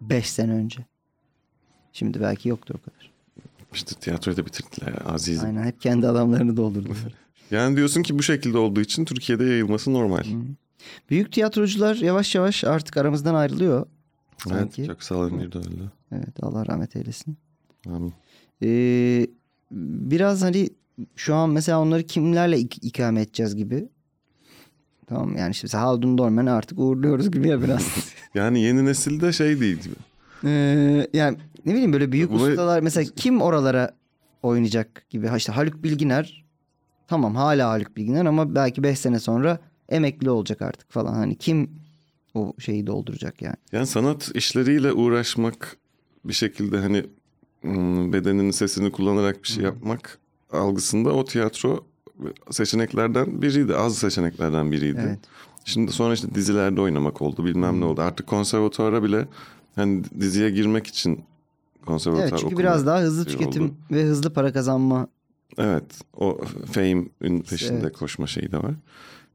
[0.00, 0.84] 5 sene önce.
[1.92, 3.10] Şimdi belki yoktur o kadar.
[3.74, 5.44] İşte tiyatroyu da bitirdiler Aziz.
[5.44, 6.96] Aynen hep kendi adamlarını doldurdular.
[7.50, 10.22] Yani diyorsun ki bu şekilde olduğu için Türkiye'de yayılması normal.
[11.10, 13.86] Büyük tiyatrocular yavaş yavaş artık aramızdan ayrılıyor.
[14.50, 14.86] Evet, Sanki.
[14.86, 15.90] Köksal Emir de öyle.
[16.12, 17.36] Evet Allah rahmet eylesin.
[17.88, 18.12] Amin.
[18.62, 19.26] Ee,
[19.70, 20.68] biraz hani
[21.16, 23.88] şu an mesela onları kimlerle ik- ikame edeceğiz gibi.
[25.06, 27.86] Tamam yani mesela Haldun Dormen'i artık uğurluyoruz gibi ya biraz.
[28.34, 29.94] Yani yeni nesilde şey değil gibi.
[30.44, 33.90] Ee, yani ne bileyim böyle büyük Buna- ustalar mesela kim oralara
[34.42, 35.26] oynayacak gibi.
[35.26, 36.44] Ha işte Haluk Bilginer
[37.08, 41.14] tamam hala Haluk Bilginer ama belki 5 sene sonra emekli olacak artık falan.
[41.14, 41.70] Hani kim
[42.34, 43.56] o şeyi dolduracak yani.
[43.72, 45.76] Yani sanat işleriyle uğraşmak
[46.24, 47.04] bir şekilde hani
[47.60, 50.18] hmm, bedeninin sesini kullanarak bir şey yapmak
[50.52, 51.84] algısında o tiyatro
[52.50, 53.76] seçeneklerden biriydi.
[53.76, 55.00] Az seçeneklerden biriydi.
[55.04, 55.18] Evet.
[55.64, 58.00] Şimdi sonra işte dizilerde oynamak oldu bilmem ne oldu.
[58.00, 59.28] Artık konservatuara bile
[59.74, 61.20] hani diziye girmek için
[61.86, 63.74] konservatuar Evet çünkü biraz daha hızlı şey tüketim oldu.
[63.90, 65.08] ve hızlı para kazanma.
[65.58, 65.84] Evet
[66.16, 66.40] o
[66.72, 67.96] fame'in peşinde Evet.
[67.96, 68.74] koşma şeyi de var.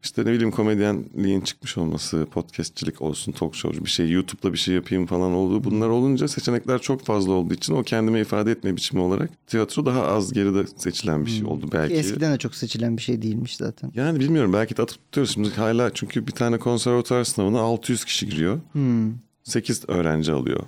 [0.03, 4.75] İşte ne bileyim komedyenliğin çıkmış olması, podcastçilik olsun, talk show bir şey, YouTube'da bir şey
[4.75, 9.01] yapayım falan olduğu bunlar olunca seçenekler çok fazla olduğu için o kendime ifade etme biçimi
[9.01, 11.93] olarak tiyatro daha az geride seçilen bir şey oldu Ki belki.
[11.95, 13.91] eskiden de çok seçilen bir şey değilmiş zaten.
[13.95, 18.29] Yani bilmiyorum belki de atıp tutuyoruz şimdi hala çünkü bir tane konservatuar sınavına 600 kişi
[18.29, 18.59] giriyor.
[18.71, 19.13] Hmm.
[19.43, 20.59] 8 öğrenci alıyor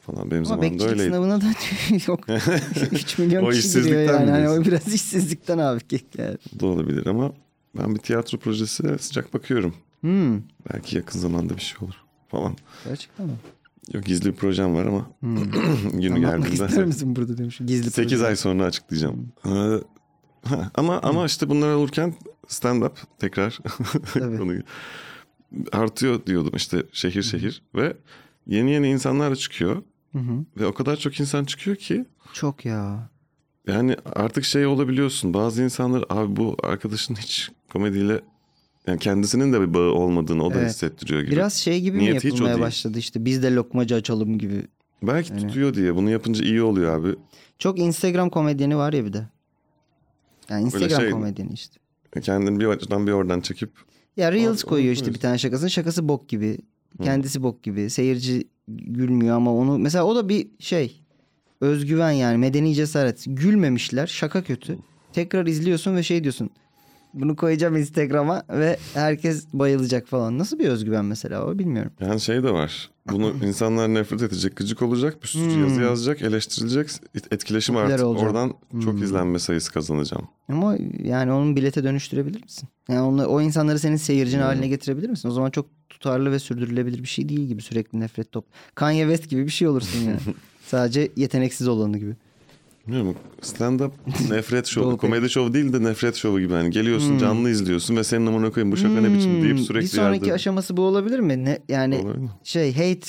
[0.00, 0.30] falan.
[0.30, 1.08] Benim Ama zamanımda öyleydi.
[1.10, 1.44] sınavına da
[2.06, 2.20] yok.
[2.92, 4.30] 3 milyon O kişi giriyor yani.
[4.30, 5.80] Hani o biraz işsizlikten abi.
[6.18, 6.36] Yani.
[6.60, 7.32] Da olabilir ama
[7.78, 9.74] ben bir tiyatro projesi sıcak bakıyorum.
[10.00, 10.40] Hmm,
[10.72, 11.94] Belki yakın zamanda bir şey olur
[12.28, 12.56] falan.
[12.84, 13.32] gerçekten mi?
[13.92, 15.50] Yok gizli bir projem var ama Hmm.
[15.92, 17.58] günü Anlatmak ister geldiğinde misin burada demiş.
[17.58, 18.26] Gizli 8 proje.
[18.26, 19.32] ay sonra açıklayacağım.
[19.46, 19.50] Ee,
[20.48, 22.14] ha, ama ama işte bunlar olurken
[22.48, 23.58] stand up tekrar
[24.12, 24.62] konuyu
[25.72, 27.96] artıyor diyordum işte şehir şehir ve
[28.46, 30.44] yeni yeni insanlar çıkıyor Hı hı.
[30.56, 33.10] ve o kadar çok insan çıkıyor ki Çok ya.
[33.70, 35.34] Yani artık şey olabiliyorsun.
[35.34, 38.20] Bazı insanlar abi bu arkadaşın hiç komediyle
[38.86, 40.70] yani kendisinin de bir bağı olmadığını o da Evet.
[40.70, 41.30] hissettiriyor gibi.
[41.32, 44.62] Biraz şey gibi Niyeti mi yapılmaya başladı işte biz de lokmacı açalım gibi.
[45.02, 47.14] Belki Yani- tutuyor diye bunu yapınca iyi oluyor abi.
[47.58, 49.28] Çok Instagram komedyeni var ya bir de.
[50.48, 51.76] Yani Instagram şey- komedyeni işte.
[52.22, 53.70] Kendini bir açıdan bir oradan çekip
[54.16, 55.70] Ya Reels koyuyor işte bir tane şakasını.
[55.70, 56.58] Şakası bok gibi.
[57.02, 57.90] Kendisi bok gibi.
[57.90, 59.78] Seyirci gülmüyor ama onu...
[59.78, 60.99] Mesela o da bir şey.
[61.60, 62.38] Özgüven yani.
[62.38, 63.24] Medeni cesaret.
[63.26, 64.06] Gülmemişler.
[64.06, 64.78] Şaka kötü.
[65.12, 66.50] Tekrar izliyorsun ve şey diyorsun.
[67.14, 70.38] Bunu koyacağım Instagram'a ve herkes bayılacak falan.
[70.38, 71.92] Nasıl bir özgüven mesela o bilmiyorum.
[72.00, 72.90] yani şey de var.
[73.12, 75.62] Bunu insanlar nefret edecek, gıcık olacak, bir sürü Hmm.
[75.62, 78.06] yazı yazacak, eleştirilecek, et- etkileşim Popüler artık.
[78.06, 79.02] Oradan çok Hmm.
[79.02, 80.28] izlenme sayısı kazanacağım.
[80.48, 82.68] Ama yani onun bilete dönüştürebilir misin?
[82.88, 85.28] Yani onu, o insanları senin seyircin haline getirebilir misin?
[85.28, 88.44] O zaman çok tutarlı ve sürdürülebilir bir şey değil gibi sürekli nefret top.
[88.74, 90.18] Kanye West gibi bir şey olursun yani.
[90.70, 92.14] Sadece yeteneksiz olanı gibi.
[92.86, 93.90] Bilmiyorum stand-up
[94.30, 94.96] nefret şovu.
[94.96, 96.52] Komedi şovu değil de nefret şovu gibi.
[96.52, 97.18] Hani geliyorsun Hmm.
[97.18, 100.24] canlı izliyorsun ve senin amına koyayım bu şaka ne biçim deyip Hmm, sürekli Bir sonraki
[100.24, 100.34] yerde...
[100.34, 101.44] aşaması bu olabilir mi?
[101.44, 103.06] Ne, yani Olabilir şey hate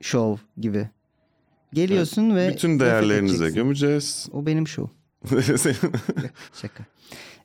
[0.00, 0.88] show gibi.
[1.72, 4.28] Geliyorsun ve Bütün değerlerinize gömeceğiz.
[4.32, 4.92] O benim show.
[6.60, 6.84] Şaka.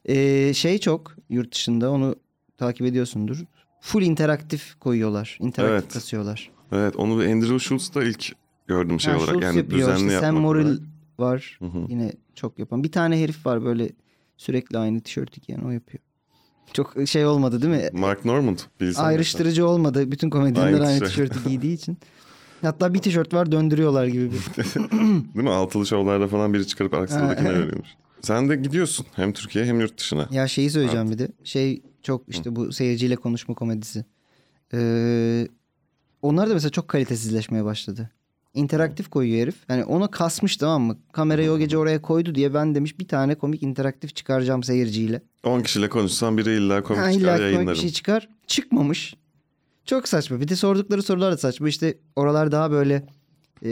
[0.05, 2.15] Ee, şey çok yurt dışında onu
[2.57, 3.37] takip ediyorsundur.
[3.81, 5.37] Full interaktif koyuyorlar.
[5.41, 5.93] interaktif Evet.
[5.93, 6.49] kasıyorlar.
[6.71, 8.31] evet onu Andrew Schultz da ilk
[8.67, 9.43] gördüm şey Ha, olarak.
[9.43, 10.79] Yani yapıyor, düzenli işte yapmak Morrill olarak.
[11.19, 11.57] var.
[11.59, 11.85] Hı hı.
[11.89, 12.83] Yine çok yapan.
[12.83, 13.89] Bir tane herif var böyle
[14.37, 16.03] sürekli aynı tişörtü giyen o yapıyor.
[16.73, 17.89] Çok şey olmadı değil mi?
[17.99, 18.57] Mark Normand.
[18.95, 20.11] Ayrıştırıcı olmadı.
[20.11, 21.09] Bütün komedyenler Aynı aynı tişört.
[21.33, 21.97] tişörtü giydiği için.
[22.61, 24.39] Hatta bir tişört var döndürüyorlar gibi bir.
[24.57, 24.91] mesela.
[24.91, 25.49] Değil mi?
[25.49, 27.89] Altılı şovlarda falan biri çıkarıp aksıdakine veriyormuş.
[28.21, 30.27] Sen de gidiyorsun hem Türkiye hem yurt dışına.
[30.31, 31.27] Ya şeyi söyleyeceğim bir de.
[31.43, 34.05] Şey çok işte bu seyirciyle konuşma komedisi.
[34.73, 35.47] Ee,
[36.21, 38.09] onlar da mesela çok kalitesizleşmeye başladı.
[38.57, 39.55] İnteraktif koyuyor herif.
[39.69, 40.97] Yani onu kasmış tamam mı?
[41.11, 45.21] Kamerayı o gece oraya koydu diye ben demiş bir tane komik interaktif çıkaracağım seyirciyle.
[45.43, 47.79] 10 kişiyle konuşsan biri illa komik Ha, çıkar illa komik bir yayınlarım.
[47.79, 48.29] şey çıkar.
[48.47, 49.15] Çıkmamış.
[49.85, 50.39] Çok saçma.
[50.41, 51.69] Bir de sordukları sorular da saçma.
[51.69, 53.03] İşte oralar daha böyle
[53.65, 53.69] e,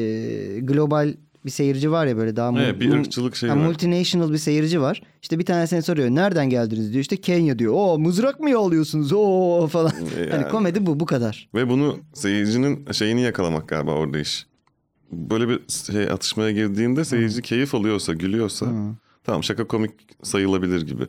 [0.61, 1.13] global
[1.45, 3.57] bir seyirci var ya böyle daha Evet, bir ırkçılık şeyi var.
[3.57, 5.01] multinational bir seyirci var.
[5.21, 6.09] İşte bir tane seni soruyor.
[6.09, 7.01] Nereden geldiniz diyor.
[7.01, 7.73] İşte Kenya diyor.
[7.75, 9.13] Oo mızrak mı yağlıyorsunuz?
[9.13, 9.91] Oo falan.
[10.19, 10.31] Yani.
[10.31, 11.49] Hani komedi bu bu kadar.
[11.55, 14.45] Ve bunu seyircinin şeyini yakalamak galiba orada iş.
[15.11, 15.59] Böyle bir
[15.91, 18.65] şey atışmaya girdiğinde seyirci keyif alıyorsa, gülüyorsa
[19.23, 19.91] tamam şaka komik
[20.23, 21.03] sayılabilir gibi.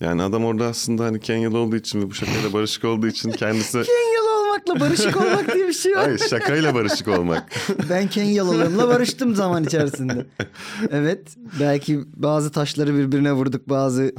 [0.00, 3.72] Yani adam orada aslında hani Kenyalı olduğu için ve bu şakayla barışık olduğu için kendisi...
[3.72, 6.04] Kenyalı olmakla barışık olmak diye bir şey var.
[6.04, 7.52] Hayır şakayla barışık olmak.
[7.90, 10.26] Ben Kenyalılığımla barıştım zaman içerisinde.
[10.90, 11.36] Evet.
[11.60, 13.68] Belki bazı taşları birbirine vurduk.
[13.68, 14.12] Bazı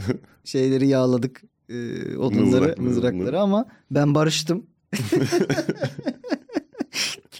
[0.43, 1.41] şeyleri yağladık.
[1.69, 1.75] E,
[2.17, 3.35] odunları, Mızrak, mızrakları mızrak.
[3.41, 4.65] ama ben barıştım.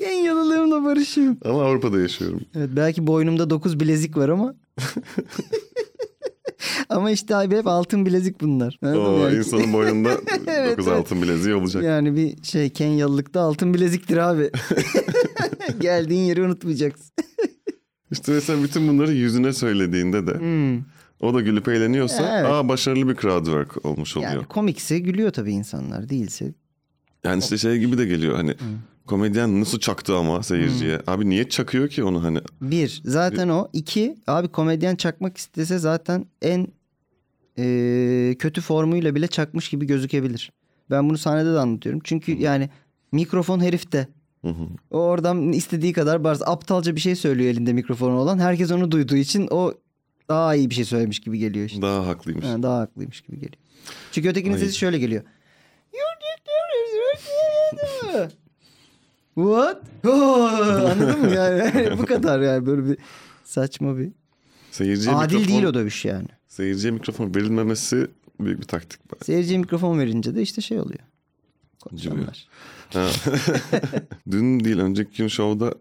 [0.03, 1.37] Kenyalılığımla barışıyorum.
[1.45, 2.41] Ama Avrupa'da yaşıyorum.
[2.55, 4.55] Evet belki boynumda 9 bilezik var ama.
[6.89, 8.79] ama işte abi hep altın bilezik bunlar.
[8.83, 9.07] Anladın mı?
[9.07, 10.87] O Yani- insanın boynunda 9 Evet, evet.
[10.87, 11.83] altın bileziği olacak.
[11.83, 14.51] Yani bir şey Kenyalılıkta altın bileziktir abi.
[15.79, 17.11] Geldiğin yeri unutmayacaksın.
[18.11, 20.83] İşte mesela bütün bunları yüzüne söylediğinde de Hmm.
[21.19, 22.51] o da gülüp eğleniyorsa Evet.
[22.51, 24.31] aa başarılı bir crowd work olmuş oluyor.
[24.31, 26.53] Yani komikse gülüyor tabii insanlar değilse.
[27.23, 28.55] Yani işte şey gibi de geliyor hani
[29.07, 31.01] komedyen nasıl çaktı ama seyirciye.
[31.07, 32.39] Abi niye çakıyor ki onu hani?
[32.61, 33.67] Bir zaten o.
[33.73, 36.67] iki abi komedyen çakmak istese zaten en
[37.59, 40.51] e, kötü formuyla bile çakmış gibi gözükebilir.
[40.89, 42.01] Ben bunu sahnede de anlatıyorum.
[42.03, 42.69] Çünkü yani
[43.11, 44.07] mikrofon herifte.
[44.91, 48.39] O oradan istediği kadar bazı aptalca bir şey söylüyor elinde mikrofonu olan.
[48.39, 49.73] Herkes onu duyduğu için o
[50.29, 51.81] daha iyi bir şey söylemiş gibi geliyor işte.
[51.81, 52.45] Daha haklıymış.
[52.45, 53.61] Ha, daha haklıymış gibi geliyor.
[54.11, 54.59] Çünkü ötekinin Ay.
[54.59, 55.23] sesi şöyle geliyor.
[59.35, 59.81] What?
[60.05, 60.51] Oh,
[60.91, 61.89] anladın mı yani?
[61.99, 62.97] Bu kadar yani böyle bir
[63.43, 64.11] saçma bir.
[64.71, 66.27] Seyirciye Adil mikrofon, değil o dövüş yani.
[66.47, 68.07] Seyirciye mikrofon verilmemesi
[68.39, 68.99] büyük bir taktik.
[69.23, 70.99] Seyirciye mikrofon verince de işte şey oluyor.
[71.81, 72.47] Konuşanlar.
[72.93, 73.07] Ha.
[74.31, 75.73] Dün değil önceki gün şovda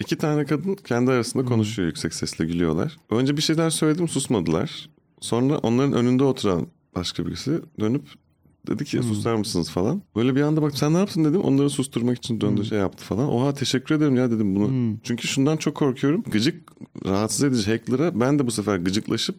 [0.00, 2.98] iki tane kadın kendi arasında konuşuyor yüksek sesle gülüyorlar.
[3.10, 4.90] Önce bir şeyler söyledim susmadılar.
[5.20, 8.02] Sonra onların önünde oturan başka birisi dönüp
[8.66, 10.02] Dedi ki susar mısınız falan.
[10.16, 11.40] Böyle bir anda bak sen ne yaptın dedim.
[11.40, 13.28] Onları susturmak için döndü şey yaptı falan.
[13.28, 14.68] Oha teşekkür ederim ya dedim bunu.
[14.68, 14.98] Hmm.
[15.02, 16.22] Çünkü şundan çok korkuyorum.
[16.22, 16.72] Gıcık
[17.06, 19.36] rahatsız edici hackler'a ben de bu sefer gıcıklaşıp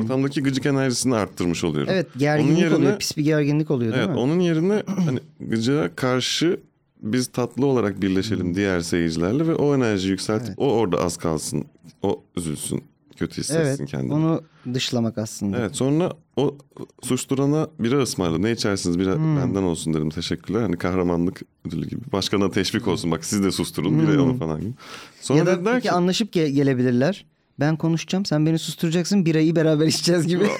[0.00, 1.92] ortamdaki gıcık enerjisini arttırmış oluyorum.
[1.92, 2.98] Evet gerginlik Onun yerine- oluyor.
[2.98, 4.20] Pis bir gerginlik oluyor değil Evet mi?
[4.20, 6.60] onun yerine hani gıcığa karşı
[7.02, 10.48] biz tatlı olarak birleşelim diğer seyircilerle ve o enerjiyi yükseltip.
[10.48, 10.58] Evet.
[10.58, 11.64] o orada az kalsın.
[12.02, 12.84] O üzülsün.
[13.16, 14.14] Kötü hissetsin Evet kendini.
[14.14, 14.42] onu
[14.74, 15.58] dışlamak aslında.
[15.58, 16.56] Evet sonra o
[17.02, 18.42] susturana bira ısmarladı.
[18.42, 19.36] Ne içersiniz bira Hmm.
[19.36, 20.60] benden olsun dedim teşekkürler.
[20.62, 22.00] Hani kahramanlık ödülü gibi.
[22.12, 24.72] Başkana teşvik olsun bak siz de susturun bira onu falan gibi.
[25.20, 25.46] Sonra Hmm.
[25.48, 27.26] ya da dediler peki ki anlaşıp ge- gelebilirler.
[27.60, 30.44] Ben konuşacağım sen beni susturacaksın birayı beraber içeceğiz gibi.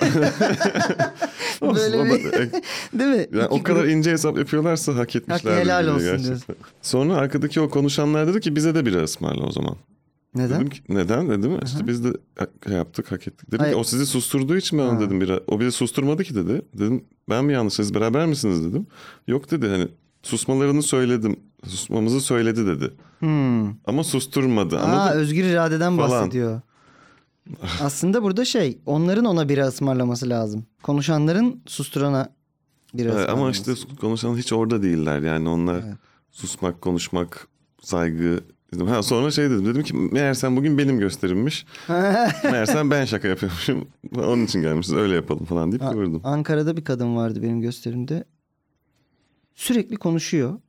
[1.63, 2.51] Böyle bir- e,
[2.99, 3.27] değil mi?
[3.33, 5.57] yani İki o kadar grup- ince hesap yapıyorlarsa hak etmişler.
[5.61, 6.27] helal gibi olsun gerçekten.
[6.29, 6.55] diyorsun.
[6.83, 9.77] Sonra arkadaki o konuşanlar dedi ki bize de bira ısmarla o zaman.
[10.35, 10.57] Neden?
[10.57, 11.59] Dedim ki neden dedim.
[11.65, 13.49] İşte biz de hak- yaptık hak ettik.
[13.49, 13.73] Dedim Hayır.
[13.75, 15.01] ki o sizi susturduğu için ben Ha.
[15.01, 15.41] dedim bira.
[15.47, 16.63] O bizi susturmadı ki dedi.
[16.79, 18.87] Dedim ben mi yanlış siz beraber misiniz dedim.
[19.27, 19.89] Yok dedi hani
[20.23, 21.37] susmalarını söyledim.
[21.67, 22.91] Susmamızı söyledi dedi.
[23.19, 23.69] Hmm.
[23.85, 25.19] Ama susturmadı Aa, anladın?
[25.19, 26.11] özgür iradeden Falan.
[26.11, 26.61] bahsediyor.
[27.81, 30.67] Aslında burada şey onların ona bira ısmarlaması lazım.
[30.83, 32.33] Konuşanların susturana
[32.95, 35.95] bira Evet, ama işte konuşan hiç orada değiller yani onlar Evet.
[36.31, 37.49] susmak, konuşmak,
[37.83, 38.41] saygı.
[38.79, 41.67] Ha, sonra şey dedim dedim ki meğersem bugün benim gösterimmiş.
[42.45, 43.89] meğersem ben şaka yapıyormuşum.
[44.17, 46.21] Onun için gelmişiz öyle yapalım falan deyip kıvırdım.
[46.25, 48.25] Ankara'da bir kadın vardı benim gösterimde.
[49.55, 50.61] Sürekli konuşuyor.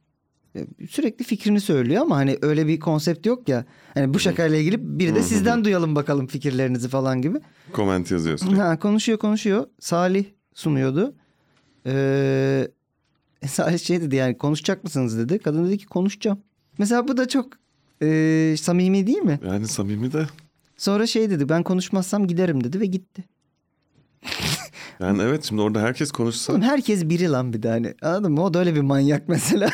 [0.56, 3.66] E, Sürekli fikrini söylüyor ama hani öyle bir konsept yok ya.
[3.94, 7.38] Hani bu şakayla ilgili biri de sizden duyalım bakalım fikirlerinizi falan gibi.
[7.74, 8.58] Koment yazıyor sürekli.
[8.58, 9.66] Ha, konuşuyor konuşuyor.
[9.80, 11.16] Salih sunuyordu.
[11.86, 12.68] Ee,
[13.48, 15.40] Salih şey dedi yani konuşacak mısınız dedi.
[15.40, 16.40] Kadın dedi ki konuşacağım.
[16.78, 17.48] Mesela bu da çok
[18.02, 19.40] e, samimi değil mi?
[19.46, 20.26] Yani samimi de.
[20.78, 23.24] Sonra şey dedi ben konuşmazsam giderim dedi ve gitti.
[25.00, 26.54] Yani evet şimdi orada herkes konuşsa.
[26.54, 28.44] Oğlum herkes biri lan bir de hani anladın mı?
[28.44, 29.70] O da öyle bir manyak mesela.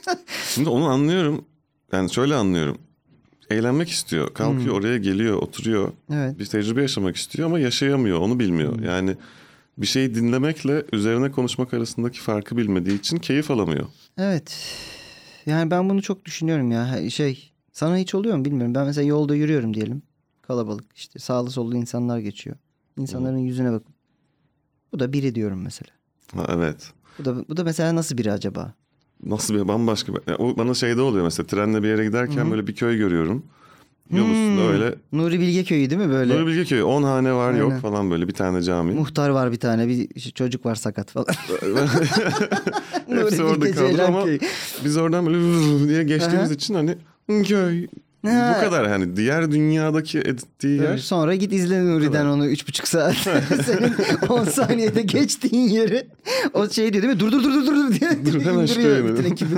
[0.48, 1.44] Şimdi onu anlıyorum.
[1.92, 2.78] Yani şöyle anlıyorum.
[3.50, 4.34] Eğlenmek istiyor.
[4.34, 5.92] Kalkıyor oraya geliyor oturuyor.
[6.12, 6.38] evet.
[6.38, 8.18] Bir tecrübe yaşamak istiyor ama yaşayamıyor.
[8.18, 8.80] Onu bilmiyor.
[8.80, 9.16] Yani
[9.78, 13.86] bir şeyi dinlemekle üzerine konuşmak arasındaki farkı bilmediği için keyif alamıyor.
[14.18, 14.56] Evet.
[15.46, 17.10] Yani ben bunu çok düşünüyorum ya.
[17.10, 18.74] Şey sana hiç oluyor mu bilmiyorum.
[18.74, 20.02] Ben mesela yolda yürüyorum diyelim.
[20.42, 22.56] Kalabalık işte sağlı sollu insanlar geçiyor.
[22.98, 23.92] İnsanların yüzüne bakıp
[24.92, 25.90] bu da biri diyorum mesela.
[26.36, 26.92] Ha, evet.
[27.18, 28.74] Bu da bu da mesela nasıl biri acaba?
[29.24, 30.20] Nasıl bir bambaşka bir...
[30.26, 33.46] Yani o bana şeyde oluyor mesela trenle bir yere giderken böyle bir köy görüyorum.
[34.10, 34.68] Yol üstünde Hmm.
[34.72, 34.94] öyle.
[35.12, 36.34] Nuri Bilge köyü değil mi böyle?
[36.34, 37.80] Nuri Bilge köyü 10 hane var yok Aynen.
[37.82, 38.92] falan böyle bir tane cami.
[38.94, 41.26] Muhtar var bir tane, bir çocuk var sakat falan.
[43.08, 44.38] Hepsi Nuri orada Bilge kaldı Ceylan ama köyü.
[44.84, 45.38] biz oradan böyle
[45.88, 46.54] diye geçtiğimiz Aha.
[46.54, 46.96] için hani
[47.30, 47.86] "Hı, köy
[48.26, 48.56] Ha.
[48.56, 53.14] bu kadar hani diğer dünyadaki ettiği yer Sonra git izle Nuri'den onu üç buçuk saat.
[53.66, 53.94] Senin
[54.28, 56.06] 10 saniyede geçtiğin yeri.
[56.54, 57.20] O şey diyor değil mi?
[57.20, 59.54] Dur dur dur dur dur diye Dur, indiriyor bütün ekibi.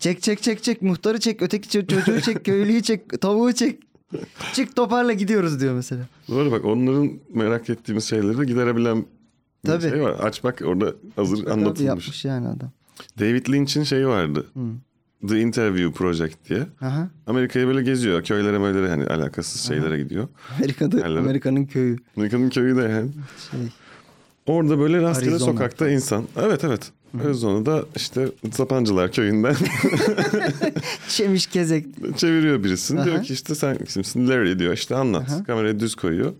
[0.00, 3.78] Çek çek çek çek muhtarı çek öteki ço- çocuğu çek köylüyü çek tavuğu çek.
[4.52, 6.02] Çık toparla gidiyoruz diyor mesela.
[6.28, 9.04] Doğru bak onların merak ettiğimiz şeyleri de giderebilen
[9.64, 9.90] bir Tabii.
[9.90, 10.16] şey var.
[10.22, 11.80] Aç bak orada hazır anlatılmış.
[11.80, 12.70] Yapmış yani adam.
[13.20, 14.46] David Lynch'in şeyi vardı.
[15.28, 16.66] The Interview Project diye.
[16.80, 17.08] Aha.
[17.26, 18.22] Amerika'yı böyle geziyor.
[18.24, 20.28] Köylere möylere hani alakasız şeylere gidiyor.
[20.58, 21.18] Amerika'da Yerlere.
[21.18, 21.96] Amerika'nın köyü.
[22.16, 23.10] Amerika'nın köyü de yani.
[23.50, 23.60] Şey.
[24.46, 25.52] Orada böyle rastgele Arizona.
[25.52, 26.24] sokakta insan.
[26.36, 26.90] Evet evet.
[27.24, 29.56] Arizona'da işte Sapancılar köyünden
[31.08, 31.86] Çemiş kezek.
[32.16, 32.98] çeviriyor birisini.
[33.00, 33.06] Aha.
[33.06, 34.28] Diyor ki işte sen kimsin?
[34.28, 34.72] Larry diyor.
[34.72, 35.46] İşte anlat.
[35.46, 36.32] Kamerayı düz koyuyor.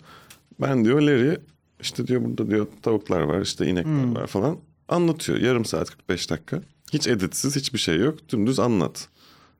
[0.61, 1.37] Ben diyor Larry
[1.81, 4.14] işte diyor burada diyor tavuklar var işte inekler Hmm.
[4.16, 4.57] var falan.
[4.88, 5.38] Anlatıyor.
[5.38, 6.62] Yarım saat 45 dakika.
[6.92, 8.28] Hiç editsiz hiçbir şey yok.
[8.28, 9.09] Dümdüz anlat.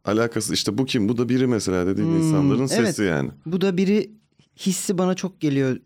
[0.05, 1.09] Alakası işte bu kim?
[1.09, 2.99] Bu da biri mesela dediğin insanların sesi Hmm, evet.
[2.99, 3.31] yani.
[3.47, 4.11] Bu da biri
[4.57, 5.77] hissi bana çok geliyor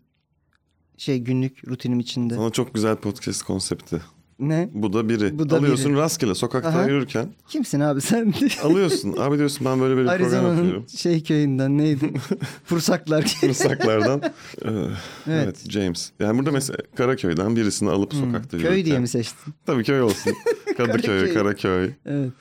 [0.97, 2.35] şey günlük rutinim içinde.
[2.35, 4.01] Sana çok güzel podcast konsepti.
[4.39, 4.69] Ne?
[4.73, 5.39] Bu da biri.
[5.39, 5.99] Bu da Alıyorsun biri.
[5.99, 6.85] rastgele sokakta Aha.
[6.85, 7.27] yürürken.
[7.47, 8.33] Kimsin abi sen?
[8.63, 9.15] Alıyorsun.
[9.17, 10.85] Abi diyorsun ben böyle bir program yapıyorum.
[10.97, 12.13] şey köyünden neydi?
[12.69, 13.21] Pursaklar.
[13.27, 14.21] Fırsaklardan.
[14.65, 14.97] Ee, evet.
[15.27, 15.69] Evet.
[15.69, 16.11] James.
[16.19, 18.75] Yani burada mesela Karaköy'den birisini alıp sokakta yürürken.
[18.75, 19.53] Köy diye mi seçtin?
[19.65, 20.33] Tabii köy olsun.
[20.77, 21.33] Kadıköy, Karaköy.
[21.33, 21.91] Karaköy.
[22.05, 22.31] Evet.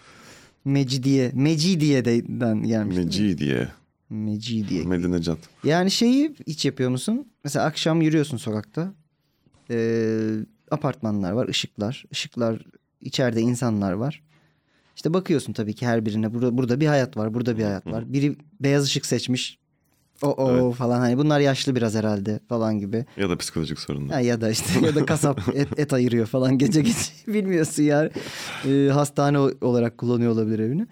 [0.64, 1.30] Mecidiye.
[1.34, 2.96] Mecidiye'den gelmiş.
[2.96, 3.68] Mecidiye.
[4.10, 4.84] Mecidiye.
[4.84, 5.38] Medinecat.
[5.64, 7.26] Yani şeyi hiç yapıyor musun?
[7.44, 8.92] Mesela akşam yürüyorsun sokakta.
[9.70, 10.30] Ee,
[10.70, 12.04] apartmanlar var, ışıklar.
[12.10, 12.62] Işıklar
[13.00, 14.22] içeride insanlar var.
[14.96, 16.34] İşte bakıyorsun tabii ki her birine.
[16.34, 18.12] Burada, burada bir hayat var, burada bir hayat var.
[18.12, 19.58] Biri beyaz ışık seçmiş.
[20.22, 23.06] O o falan hani bunlar yaşlı biraz herhalde falan gibi.
[23.16, 24.14] Ya da psikolojik sorunlar.
[24.14, 28.10] Ha, ya da işte ya da kasap et, et ayırıyor falan gece gece bilmiyorsun yani.
[28.64, 30.86] Ee, hastane olarak kullanıyor olabilir evini.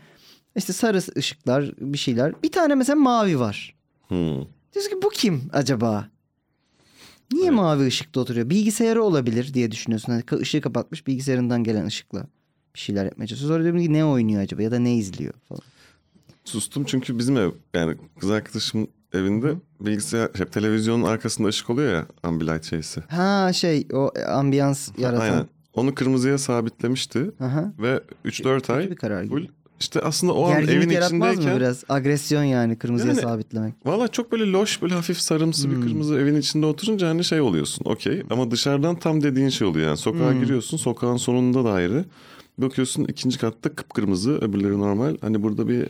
[0.56, 2.42] İşte sarı ışıklar bir şeyler.
[2.42, 3.74] Bir tane mesela mavi var.
[4.08, 4.44] Hmm.
[4.74, 6.08] Diyorsun ki bu kim acaba?
[7.32, 8.50] Niye mavi ışıkta oturuyor?
[8.50, 10.12] Bilgisayarı olabilir diye düşünüyorsun.
[10.12, 12.26] Hani ışığı kapatmış bilgisayarından gelen ışıkla
[12.74, 13.50] bir şeyler yapmaya çalışıyor.
[13.50, 15.62] Sonra diyorum ki ne oynuyor acaba ya da ne izliyor falan.
[16.44, 22.06] Sustum çünkü bizim ev yani kız arkadaşımın evinde bilgisayar hep televizyonun arkasında ışık oluyor ya
[22.22, 23.00] ambilight şeysi.
[23.00, 25.20] Ha şey o ambiyans yaratan.
[25.20, 25.46] Aynen.
[25.74, 27.72] Onu kırmızıya sabitlemişti Aha.
[27.78, 29.48] ve 3-4 Kötü ay bir karar gibi.
[29.80, 31.84] İşte aslında o an Gerginlik evin yaratmaz mı içindeyken biraz?
[31.88, 33.74] Agresyon yani kırmızıya Yani- sabitlemek.
[33.86, 35.76] Valla çok böyle loş böyle hafif sarımsı Hmm.
[35.76, 38.22] bir kırmızı evin içinde oturunca hani şey oluyorsun okey.
[38.30, 39.96] Ama dışarıdan tam dediğin şey oluyor yani.
[39.96, 40.40] Sokağa Hmm.
[40.40, 42.04] giriyorsun sokağın sonunda da ayrı.
[42.58, 45.16] Bakıyorsun ikinci katta kıpkırmızı öbürleri normal.
[45.20, 45.86] Hani burada bir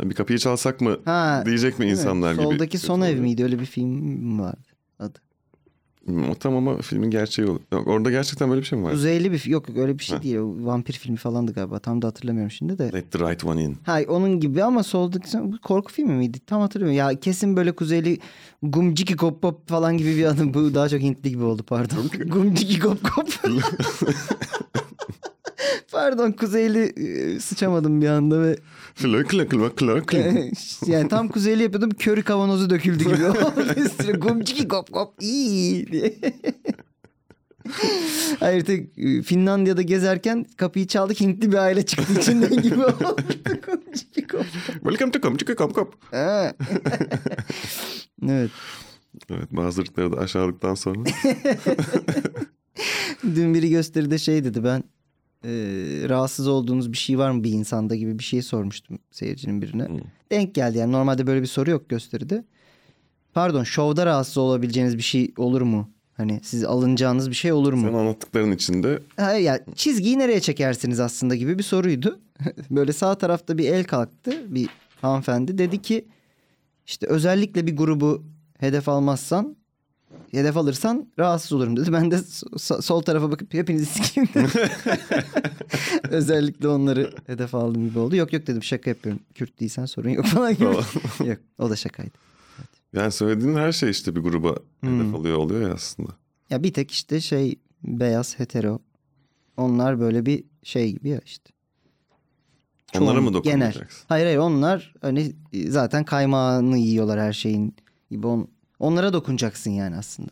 [0.00, 1.98] bir kapıyı çalsak mı Ha, diyecek mi değil mi?
[1.98, 2.42] insanlar gibi.
[2.42, 3.44] Soldaki son ev miydi?
[3.44, 4.66] Öyle bir film vardı?
[4.98, 5.18] Adı.
[6.30, 7.60] O tam ama filmin gerçeği oluyor.
[7.72, 8.92] Yok, orada gerçekten böyle bir şey mi var?
[8.92, 10.22] Kuzeyli bir yok yok öyle bir şey Ha.
[10.22, 10.36] değil.
[10.36, 11.78] O vampir filmi falandı galiba.
[11.78, 12.92] Tam da hatırlamıyorum şimdi de.
[12.92, 13.76] Let the right one in.
[13.86, 16.38] Ha onun gibi ama soldaki bu korku filmi miydi?
[16.46, 17.08] Tam hatırlamıyorum.
[17.10, 18.18] Ya kesin böyle kuzeyli
[18.62, 20.54] Gumciki Kop Pop falan gibi bir adım.
[20.54, 22.10] Bu daha çok Hintli gibi oldu pardon.
[22.26, 23.28] Gumciki Kop Kop.
[25.96, 28.56] pardon kuzeyli e, sıçamadım bir anda ve
[28.94, 30.12] klök klök klök klök.
[30.86, 33.24] yani tam kuzeyli yapıyordum körü kavanozu döküldü gibi
[33.80, 36.14] üstüne gumciki kop kop iyi diye.
[38.40, 43.16] Hayır tek e, Finlandiya'da gezerken kapıyı çaldık Hintli bir aile çıktı içinden gibi oldu.
[44.30, 44.46] Kop.
[44.72, 45.94] Welcome to Komçuk Kop Kop.
[48.22, 48.50] Evet.
[49.30, 51.04] Evet bazı ırkları da aşağılıktan sonra.
[53.22, 54.82] Dün biri gösteride şey dedi ben
[55.46, 59.88] e, rahatsız olduğunuz bir şey var mı bir insanda gibi bir şey sormuştum seyircinin birine.
[59.88, 59.98] Hmm.
[60.30, 62.44] Denk geldi yani normalde böyle bir soru yok gösteride.
[63.34, 65.90] Pardon şovda rahatsız olabileceğiniz bir şey olur mu?
[66.16, 67.86] Hani siz alınacağınız bir şey olur mu?
[67.86, 72.20] Sen anlattıkların içinde Hayır ya çizgiyi nereye çekersiniz aslında gibi bir soruydu.
[72.70, 74.68] Böyle sağ tarafta bir el kalktı bir
[75.00, 76.04] hanımefendi dedi ki
[76.86, 78.22] işte özellikle bir grubu
[78.58, 79.56] hedef almazsan
[80.30, 81.92] hedef alırsan rahatsız olurum dedi.
[81.92, 84.28] Ben de so- sol tarafa bakıp hepinizi sikeyim
[86.10, 88.16] özellikle onları hedef aldım gibi oldu.
[88.16, 89.22] Yok yok dedim şaka yapıyorum.
[89.34, 90.64] Kürt değilsen sorun yok falan gibi.
[91.28, 92.10] yok o da şakaydı.
[92.92, 95.00] yani söylediğin her şey işte bir gruba Hmm.
[95.00, 96.08] hedef alıyor oluyor ya aslında.
[96.50, 98.78] Ya bir tek işte şey beyaz hetero
[99.56, 101.50] onlar böyle bir şey gibi ya işte.
[102.98, 103.74] Onlara mı Çoğun- genel.
[104.08, 105.32] Hayır hayır onlar hani
[105.68, 107.76] zaten kaymağını yiyorlar her şeyin
[108.10, 108.26] gibi.
[108.26, 110.30] On, onlara dokunacaksın yani aslında.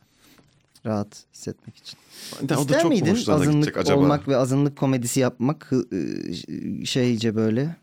[0.86, 1.98] Rahat hissetmek için.
[2.32, 3.98] Ya o da İster çok miydin azınlık acaba.
[4.00, 7.76] olmak ve azınlık komedisi yapmak hı- ı- şeyce böyle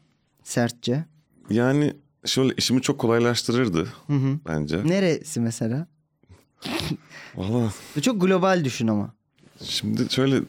[0.44, 1.06] sertçe?
[1.50, 1.94] Yani
[2.26, 4.40] şöyle işimi çok kolaylaştırırdı Hı hı.
[4.48, 4.88] bence.
[4.88, 5.88] Neresi mesela?
[7.36, 9.14] Valla çok global düşün ama.
[9.64, 10.42] şimdi şöyle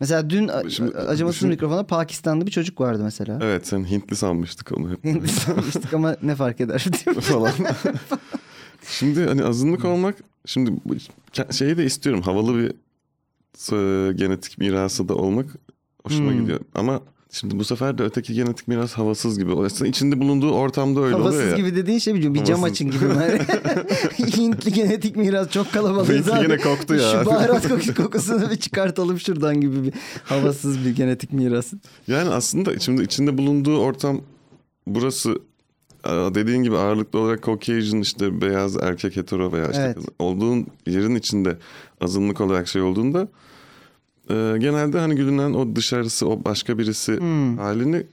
[0.00, 3.38] Mesela dün Şimdi acımasız düşün- mikrofona Pakistanlı bir çocuk vardı mesela.
[3.42, 6.78] evet sen Hintli sanmıştık onu hep Sanmıştık ama ne fark eder
[7.20, 7.52] falan.
[8.88, 10.16] şimdi hani azınlık olmak
[10.46, 10.72] şimdi
[11.50, 12.72] şeyi de istiyorum havalı bir
[14.16, 15.46] genetik mirası da olmak
[16.04, 16.40] hoşuma Hmm.
[16.40, 16.60] gidiyor.
[16.74, 19.50] Ama şimdi bu sefer de öteki genetik miras havasız gibi.
[19.52, 19.66] oluyor.
[19.66, 21.56] Aslında içinde bulunduğu ortamda öyle oluyor Havasız ya.
[21.56, 22.34] gibi dediğin şey biliyorum.
[22.34, 22.72] Bir cam Havasız.
[22.74, 23.04] açın gibi.
[24.36, 26.24] Hintli genetik miras çok kalabalık.
[26.24, 26.42] Zaten.
[26.42, 27.10] yine koktu ya.
[27.22, 29.92] Şu baharat kokusu, kokusunu bir çıkartalım şuradan gibi bir
[30.24, 31.72] havasız bir genetik miras.
[32.08, 34.20] Yani aslında şimdi içinde bulunduğu ortam
[34.86, 35.38] burası
[36.34, 40.08] dediğin gibi ağırlıklı olarak Caucasian işte beyaz erkek hetero veya işte Evet.
[40.18, 41.58] olduğun yerin içinde
[42.00, 43.28] azınlık olarak şey olduğunda
[44.30, 47.58] e, genelde hani gülünen o dışarısı o başka birisi Hmm.
[47.58, 48.06] halini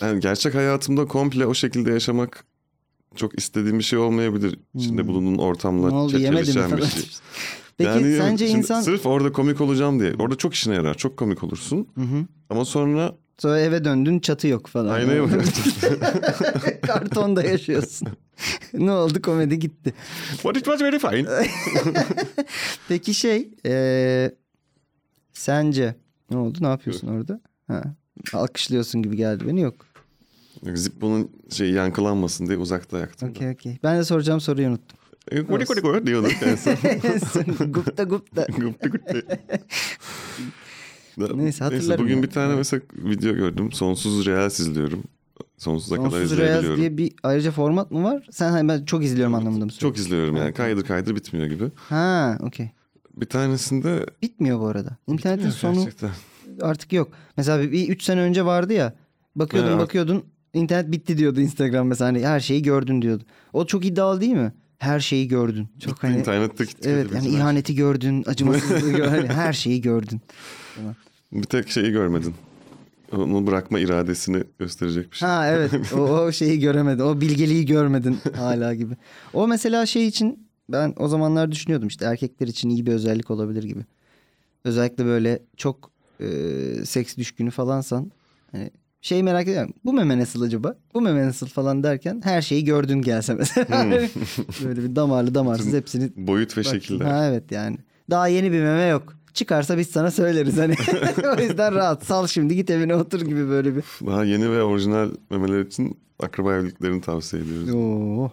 [0.00, 2.44] yani gerçek hayatımda komple o şekilde yaşamak
[3.16, 4.58] çok istediğim bir şey olmayabilir.
[4.74, 5.08] İçinde Hmm.
[5.08, 6.12] bulunduğun ortamla Ne oldu
[6.76, 7.02] bir şey.
[7.78, 8.80] Peki Yani sence insan...
[8.80, 10.14] Sırf orada komik olacağım diye.
[10.18, 10.94] Orada çok işine yarar.
[10.94, 11.88] Çok komik olursun.
[11.94, 12.26] Hı hı.
[12.50, 14.94] Ama sonra Sonra eve döndün çatı yok falan.
[14.94, 16.82] aynaya bak.
[16.82, 18.08] Kartonda yaşıyorsun.
[18.74, 19.94] ne oldu komedi gitti.
[20.44, 21.28] But it was very fine.
[22.88, 24.34] Peki şey eee,
[25.32, 25.94] sence
[26.30, 27.40] ne oldu ne yapıyorsun orada?
[27.68, 27.82] Ha,
[28.32, 29.74] alkışlıyorsun gibi geldi beni yok.
[30.74, 33.30] Zippo'nun şey yankılanmasın diye uzakta yaktım.
[33.30, 33.78] Okey okey.
[33.82, 34.98] Ben de soracağım soruyu unuttum.
[35.32, 37.72] E, diyorduk en son.
[37.72, 38.46] gupta gupta.
[38.58, 39.24] Gupti gupti.
[41.18, 42.22] Neyse, hatırlarım bugün ya.
[42.22, 43.72] bir tane mesela video gördüm.
[43.72, 45.02] Sonsuz Reels izliyorum.
[45.56, 46.80] Sonsuza kadar Sonsuz Reels izleyebiliyorum.
[46.80, 48.26] diye bir ayrıca format mı var?
[48.30, 50.52] Sen hani ben çok izliyorum anlamında mı Çok izliyorum yani.
[50.52, 51.64] Kaydır kaydır bitmiyor gibi.
[51.76, 52.70] Ha okey.
[53.16, 54.96] Bir tanesinde Bitmiyor bu arada.
[55.06, 56.10] İnternetin Bitmiyor sonu gerçekten.
[56.62, 57.08] artık yok.
[57.36, 58.92] Mesela bir, bir üç sene önce vardı ya.
[59.36, 59.80] Bakıyordun Evet.
[59.80, 63.24] bakıyordun internet bitti diyordu Instagram mesela hani her şeyi gördün diyordu.
[63.52, 64.52] O çok iddialı değil mi?
[64.78, 65.68] Her şeyi gördün.
[65.80, 66.88] Çok hani İnternette gitti.
[66.92, 70.20] evet yani ihaneti gördün, acımasızlığı gördün, hani her şeyi gördün.
[71.32, 72.34] Bir tek şeyi görmedin.
[73.12, 75.28] Onu bırakma iradesini gösterecek bir şey.
[75.28, 77.02] Ha evet o, o şeyi göremedin.
[77.02, 78.94] O bilgeliği görmedin hala gibi.
[79.32, 83.62] O mesela şey için ben o zamanlar düşünüyordum işte erkekler için iyi bir özellik olabilir
[83.62, 83.80] gibi.
[84.64, 86.26] Özellikle böyle çok e,
[86.84, 88.12] seks düşkünü falansan
[88.52, 88.70] hani
[89.00, 89.72] şey merak ediyorum.
[89.84, 90.76] Bu meme nasıl acaba?
[90.94, 93.90] Bu meme nasıl falan derken her şeyi gördün gelse mesela.
[94.64, 97.04] böyle bir damarlı damarsız hepsini Boyut ve şekiller.
[97.04, 97.78] Ha evet yani.
[98.10, 99.17] Daha yeni bir meme yok.
[99.38, 100.74] Çıkarsa biz sana söyleriz hani.
[101.38, 102.04] o yüzden rahat.
[102.04, 103.84] Sal şimdi git evine otur gibi böyle bir.
[104.06, 107.74] Daha yeni ve orijinal memeler için akraba evliliklerini tavsiye ediyoruz.
[107.74, 108.30] Oo.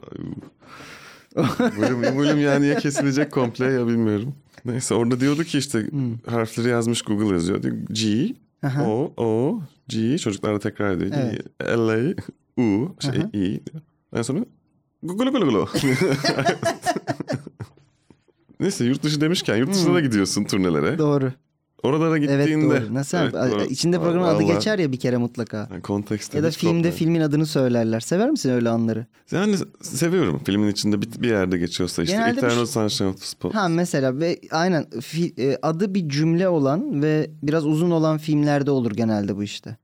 [1.81, 4.35] bölüm, bölüm yani ya kesilecek komple ya bilmiyorum.
[4.65, 5.85] Neyse orada diyordu ki işte
[6.29, 7.63] harfleri yazmış Google yazıyor.
[7.63, 8.33] Diyor, G,
[8.63, 8.83] Aha.
[8.83, 10.17] O, O, G.
[10.17, 11.11] Çocuklar da tekrar ediyor.
[11.11, 12.15] G, L, A,
[12.61, 13.29] U, şey, Aha.
[13.33, 13.59] E.
[14.19, 14.39] En sonra
[15.03, 15.87] Google, Google, Google.
[18.59, 20.97] Neyse yurt dışı demişken yurt dışına da gidiyorsun turnelere.
[20.97, 21.31] Doğru.
[21.83, 22.81] Oralara Evet gittiğinde.
[22.81, 22.93] doğru.
[22.93, 23.17] Nasıl?
[23.17, 23.63] Evet, doğru.
[23.63, 25.67] İçinde programın adı geçer ya bir kere mutlaka.
[25.71, 26.93] Yani kontekste Ya da filmde kopmuyor.
[26.93, 27.99] filmin adını söylerler.
[27.99, 29.05] Sever misin öyle anları?
[29.31, 30.41] Yani seviyorum.
[30.45, 33.55] Filmin içinde bir, bir yerde geçiyorsa işte Genelde bir Eternal şey- Sunshine of the Spot.
[33.55, 38.71] Ha mesela ve aynen fi- e, adı bir cümle olan ve biraz uzun olan filmlerde
[38.71, 39.77] olur genelde bu işte.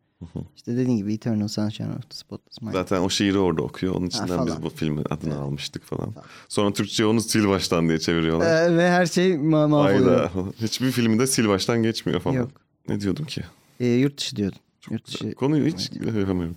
[0.55, 2.73] İşte dediğin gibi Eternal Sunshine of the Spotless Mind.
[2.73, 3.95] Zaten o şiiri orada okuyor.
[3.95, 4.47] Onun içinden falan.
[4.47, 6.13] biz bu filmin adını almıştık falan.
[6.47, 8.69] Sonra Türkçe onu sil baştan diye çeviriyorlar.
[8.71, 10.29] Ee, ve her şey ma- mahvoluyor.
[10.61, 12.35] Hiçbir filmde sil baştan geçmiyor falan.
[12.35, 12.51] Yok.
[12.87, 13.41] Ne diyordum ki?
[13.79, 14.59] Ee, yurt dışı diyordun.
[14.91, 15.33] yurt dışı.
[15.35, 16.55] Konuyu hiç yapamıyorum.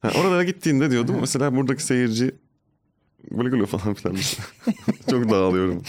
[0.00, 2.34] Ha, oralara gittiğinde diyordum mesela buradaki seyirci
[3.30, 4.16] gülüyor falan filan.
[5.10, 5.82] Çok dağılıyorum.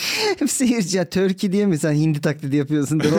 [0.47, 3.01] Seyirci ya Turkey diye mi sen hindi taklidi yapıyorsun?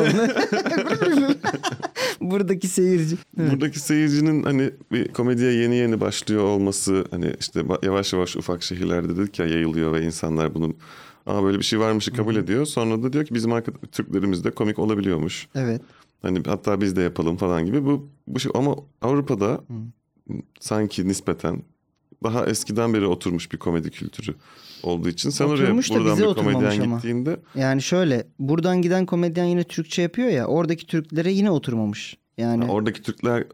[2.31, 3.17] Buradaki seyirci.
[3.39, 9.17] Buradaki seyircinin hani bir komediye yeni yeni başlıyor olması hani işte yavaş yavaş ufak şehirlerde
[9.17, 10.77] dedik ya yayılıyor ve insanlar bunun
[11.27, 12.67] Aa böyle bir şey varmışı kabul ediyor.
[12.67, 15.49] Sonra da diyor ki bizim arka, Türklerimiz de komik olabiliyormuş.
[15.55, 15.83] Evet.
[16.23, 17.85] Hani hatta biz de yapalım falan gibi.
[17.85, 19.61] Bu, bu şey ama Avrupa'da
[20.61, 21.63] sanki nispeten
[22.23, 24.35] daha eskiden beri oturmuş bir komedi kültürü
[24.83, 26.97] olduğu için sen oraya Oturmuş da buradan bir komedyen ama.
[26.97, 32.17] gittiğinde Yani şöyle buradan giden komedyen yine Türkçe yapıyor ya oradaki Türklere yine oturmamış.
[32.39, 33.45] Yani oradaki Türkler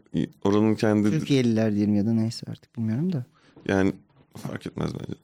[0.43, 3.25] oranın kendi Türkiye'liler diyelim ya da neyse artık bilmiyorum da.
[3.67, 3.93] Yani
[4.37, 5.19] fark etmez bence.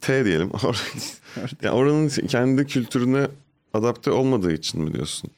[0.00, 0.50] T diyelim.
[1.62, 3.26] yani oranın kendi kültürüne
[3.74, 5.30] adapte olmadığı için mi diyorsun?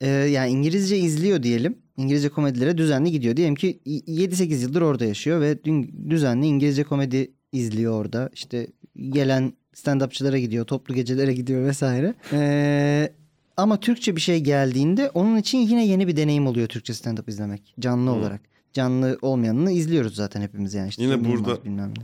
[0.00, 1.78] Ee, yani İngilizce izliyor diyelim.
[1.96, 3.36] İngilizce komedilere düzenli gidiyor.
[3.36, 8.30] Diyelim ki 7-8 yıldır orada yaşıyor ve dün düzenli İngilizce komedi izliyor orada.
[8.32, 8.66] İşte
[8.98, 12.14] gelen stand-upçılara gidiyor, toplu gecelere gidiyor vesaire.
[12.32, 13.12] Ee,
[13.56, 17.74] ama Türkçe bir şey geldiğinde onun için yine yeni bir deneyim oluyor Türkçe stand-up izlemek.
[17.80, 18.40] Canlı olarak.
[18.72, 20.88] Canlı olmayanını izliyoruz zaten hepimiz yani.
[20.88, 22.02] İşte Yine burada- bilmem ne.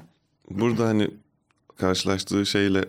[0.60, 1.10] Burada hani
[1.76, 2.84] karşılaştığı şeyle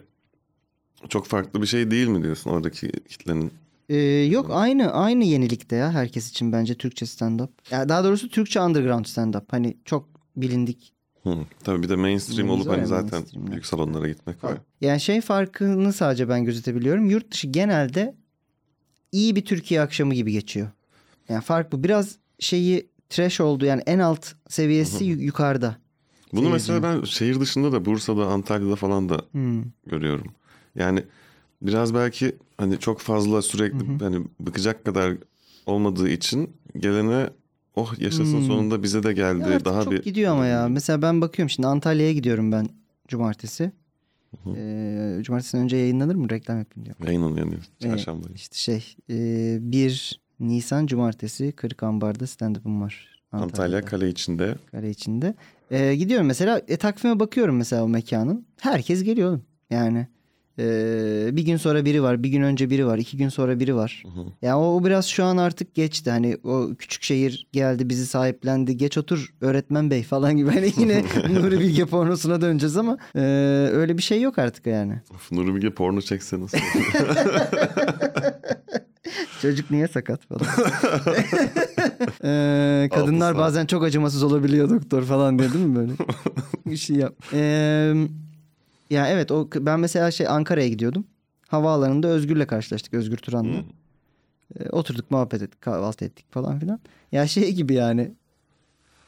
[1.10, 3.52] çok farklı bir şey değil mi diyorsun oradaki kitlenin?
[3.90, 3.98] Ee,
[4.30, 7.50] yok aynı aynı yenilikte ya herkes için bence Türkçe stand-up.
[7.72, 9.44] Ya daha doğrusu Türkçe underground stand-up.
[9.52, 10.94] Hani çok bilindik.
[11.24, 11.38] Hı.
[11.64, 14.58] Tabii bir de mainstream Yalnız olup hani zaten büyük salonlara gitmek var.
[14.82, 17.06] Yani şey farkını sadece ben gözetebiliyorum.
[17.10, 18.16] Yurt dışı genelde
[19.12, 20.68] iyi bir Türkiye akşamı gibi geçiyor.
[21.30, 21.84] Yani fark bu.
[21.84, 25.76] Biraz şeyi trash oldu yani en alt seviyesi yu- yukarıda.
[26.34, 29.64] Bunu mesela ben şehir dışında da Bursa'da, Antalya'da falan da Hmm.
[29.88, 30.28] görüyorum.
[30.76, 31.04] Yani
[31.62, 35.14] biraz belki hani çok fazla sürekli hani bıkacak kadar
[35.66, 36.50] olmadığı için
[36.80, 37.30] gelene
[37.76, 38.48] oh yaşasın Hmm.
[38.48, 39.50] sonunda bize de geldi.
[39.50, 40.68] Ya Daha çok bir gidiyor ama ya.
[40.70, 42.68] Mesela ben bakıyorum şimdi Antalya'ya gidiyorum ben
[43.08, 43.72] cumartesi.
[44.56, 46.30] Ee, cumartesiden önce yayınlanır mı?
[46.30, 47.06] Reklam yapayım diyorum.
[47.08, 47.48] yayınlanıyor
[47.80, 48.28] çarşamba.
[48.36, 53.08] İşte şey e, 1 Nisan cumartesi Kırık Ambar'da stand-up'ım var.
[53.32, 53.86] Antalya Antalya'da.
[53.86, 54.56] kale içinde.
[54.72, 55.36] kare içinde.
[55.72, 58.46] Ee, gidiyorum mesela e, takvime bakıyorum mesela o mekanın.
[58.60, 59.44] Herkes geliyor oğlum.
[59.70, 60.08] Yani
[60.60, 63.76] e, bir gün sonra biri var, bir gün önce biri var, iki gün sonra biri
[63.76, 64.04] var.
[64.42, 66.12] Yani o, o biraz şu an artık geçti.
[66.12, 68.78] Hani o küçük şehir geldi bizi sahiplendi.
[68.78, 70.50] Geç otur öğretmen bey falan gibi.
[70.50, 73.22] Hani yine Nuri Bilge pornosuna döneceğiz ama e,
[73.74, 75.02] öyle bir şey yok artık yani.
[75.16, 76.58] Of, Nuri Bilge porno çekse nasıl?
[79.42, 80.48] Çocuk niye sakat falan.
[82.24, 85.92] Ee, kadınlar bazen çok acımasız olabiliyor doktor falan diye değil mi böyle?
[86.66, 87.14] bir şey yap.
[87.34, 87.94] Ee,
[88.92, 91.06] ya evet o ben mesela şey Ankara'ya gidiyordum.
[91.48, 92.94] Havaalanında Özgür'le karşılaştık.
[92.94, 93.64] Özgür Turan'la.
[94.60, 96.80] Ee, oturduk muhabbet ettik kahvaltı ettik falan filan.
[97.12, 98.12] Ya şey gibi yani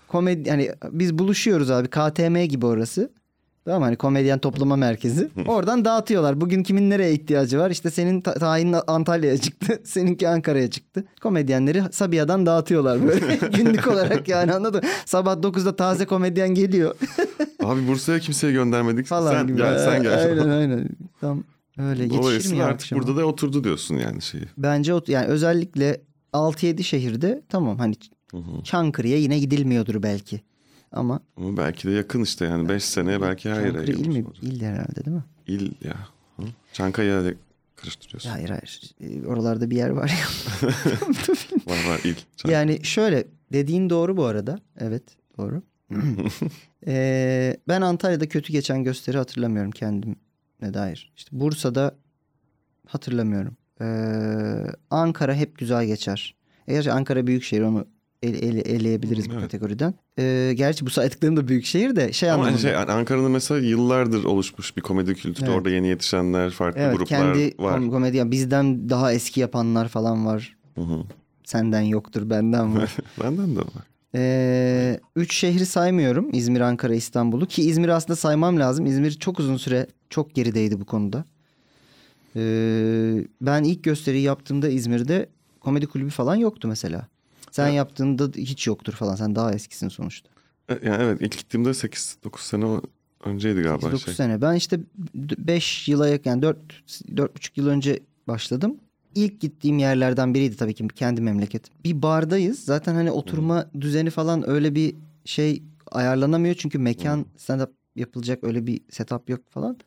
[0.08, 3.12] komedi hani biz buluşuyoruz abi KTM gibi orası.
[3.66, 5.30] Tamam hani komedyen toplama merkezi.
[5.48, 6.42] Oradan dağıtıyorlar.
[6.42, 7.72] Bugün kimin nereye ihtiyacı var?
[7.72, 9.82] İşte senin ta- tayinin Antalya'ya çıktı.
[9.86, 11.04] Seninki Ankara'ya çıktı.
[11.22, 13.36] Komedyenleri Sabiha'dan dağıtıyorlar böyle.
[13.58, 14.90] Günlük olarak yani anladın mı?
[15.06, 16.96] Sabah 9'da taze komedyen geliyor
[17.64, 19.06] Abi Bursa'ya kimseye göndermedik.
[19.06, 19.58] falan sen gibi.
[19.58, 20.14] gel sen gel.
[20.30, 20.90] Aynen aynen.
[21.22, 21.44] Tam
[21.78, 23.02] öyle yetişir mi artık akşama?
[23.02, 24.44] burada da oturdu diyorsun yani şeyi.
[24.58, 26.02] Bence yani özellikle
[26.34, 27.96] 6-7 şehirde tamam hani
[28.64, 30.42] Çankırı'ya yine gidilmiyordur belki.
[30.94, 34.26] Ama Ama belki de yakın işte yani 5 seneye belki her yere Çankırı il mi?
[34.28, 34.44] olacak.
[34.44, 35.24] İl herhalde değil mi?
[35.48, 35.96] İl ya.
[36.38, 36.44] Hı?
[36.74, 37.34] Çankaya ile
[37.76, 38.30] karıştırıyorsun.
[38.30, 38.82] Hayır hayır.
[39.02, 40.70] Ee, Oralarda bir yer var ya.
[41.68, 42.16] Var var il.
[42.38, 42.60] Çankaya.
[42.60, 44.60] yani şöyle dediğin doğru bu arada.
[44.80, 45.04] Evet
[45.38, 45.62] doğru.
[46.88, 50.16] Ee, ben Antalya'da kötü geçen gösteri hatırlamıyorum kendime
[50.62, 51.14] dair.
[51.18, 51.96] İşte Bursa'da
[52.88, 53.58] hatırlamıyorum.
[53.82, 53.86] Ee,
[54.90, 56.36] Ankara hep güzel geçer.
[56.68, 57.86] Eğer Ankara büyük şehir onu
[58.24, 59.42] ele, ele- eleyebiliriz bu Evet.
[59.44, 59.94] kategoriden.
[60.20, 62.62] Ee, gerçi bu saydıklarım da büyük şehir de şey Ama anlamında.
[62.62, 65.46] şey, Ankara'da mesela yıllardır oluşmuş bir komedi kültürü.
[65.46, 65.58] Evet.
[65.58, 67.78] Orada yeni yetişenler, farklı evet gruplar kendi var.
[67.80, 70.58] kom- komedyen bizden daha eski yapanlar falan var.
[70.76, 71.04] Hı hı.
[71.44, 72.96] Senden yoktur benden var.
[73.24, 73.88] Benden de var.
[74.16, 76.30] Ee, üç şehri saymıyorum.
[76.34, 77.46] İzmir, Ankara, İstanbul'u.
[77.46, 78.86] Ki İzmir'i aslında saymam lazım.
[78.86, 81.26] İzmir çok uzun süre çok gerideydi bu konuda.
[82.36, 87.08] Ee, ben ilk gösteriyi yaptığımda İzmir'de komedi kulübü falan yoktu mesela.
[87.54, 87.76] Sen Evet.
[87.76, 89.16] yaptığında hiç yoktur falan.
[89.16, 90.30] Sen daha eskisin sonuçta.
[90.70, 92.80] E, Yani evet ilk gittiğimde 8-9 sene
[93.26, 93.86] önceydi galiba.
[93.92, 94.14] 9 şey.
[94.14, 94.42] sene.
[94.42, 94.80] Ben işte
[95.16, 98.78] 5 yıla yakın yani 4 4,5 yıl önce başladım.
[99.16, 101.74] İlk gittiğim yerlerden biriydi tabii ki kendi memleketim.
[101.84, 102.60] Bir bardayız.
[102.60, 104.96] Zaten hani oturma düzeni falan öyle bir
[105.26, 106.56] şey ayarlanamıyor.
[106.56, 109.78] Çünkü mekan stand up yapılacak öyle bir setup yok falan.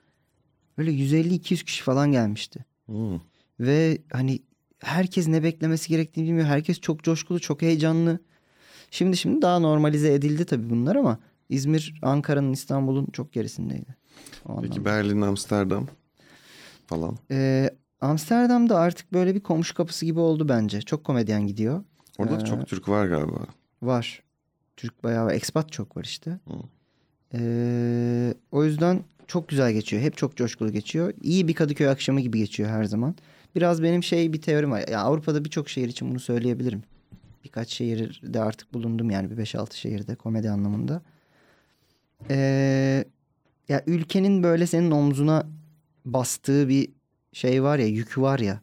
[0.78, 2.64] Böyle 150-200 kişi falan gelmişti.
[2.86, 3.20] Hı.
[3.60, 4.38] Ve hani
[4.78, 6.46] herkes ne beklemesi gerektiğini bilmiyor.
[6.46, 8.18] Herkes çok coşkulu, çok heyecanlı.
[8.90, 11.18] Şimdi şimdi daha normalize edildi tabii bunlar ama
[11.48, 13.96] İzmir, Ankara'nın, İstanbul'un çok gerisindeydi.
[14.44, 14.84] O Peki anlamda.
[14.84, 15.86] Berlin, Amsterdam
[16.86, 17.16] falan.
[17.30, 17.70] Ee,
[18.00, 20.82] Amsterdam'da artık böyle bir komşu kapısı gibi oldu bence.
[20.82, 21.84] Çok komedyen gidiyor.
[22.18, 23.46] Orada da Ee, çok Türk var galiba.
[23.82, 24.22] Var.
[24.76, 25.32] Türk bayağı var.
[25.34, 26.30] Expat çok var işte.
[26.30, 26.54] Hı.
[27.34, 30.02] Ee, o yüzden çok güzel geçiyor.
[30.02, 31.12] Hep çok coşkulu geçiyor.
[31.22, 33.14] İyi bir Kadıköy akşamı gibi geçiyor her zaman.
[33.56, 34.88] Biraz benim şey bir teorim var.
[34.88, 36.82] Ya Avrupa'da birçok şehir için bunu söyleyebilirim.
[37.44, 41.02] Birkaç şehirde artık bulundum yani bir 5-6 şehirde komedi anlamında.
[42.30, 43.04] Ee,
[43.68, 45.46] ya ülkenin böyle senin omzuna
[46.04, 46.88] bastığı bir
[47.32, 48.60] şey var ya, yük var ya.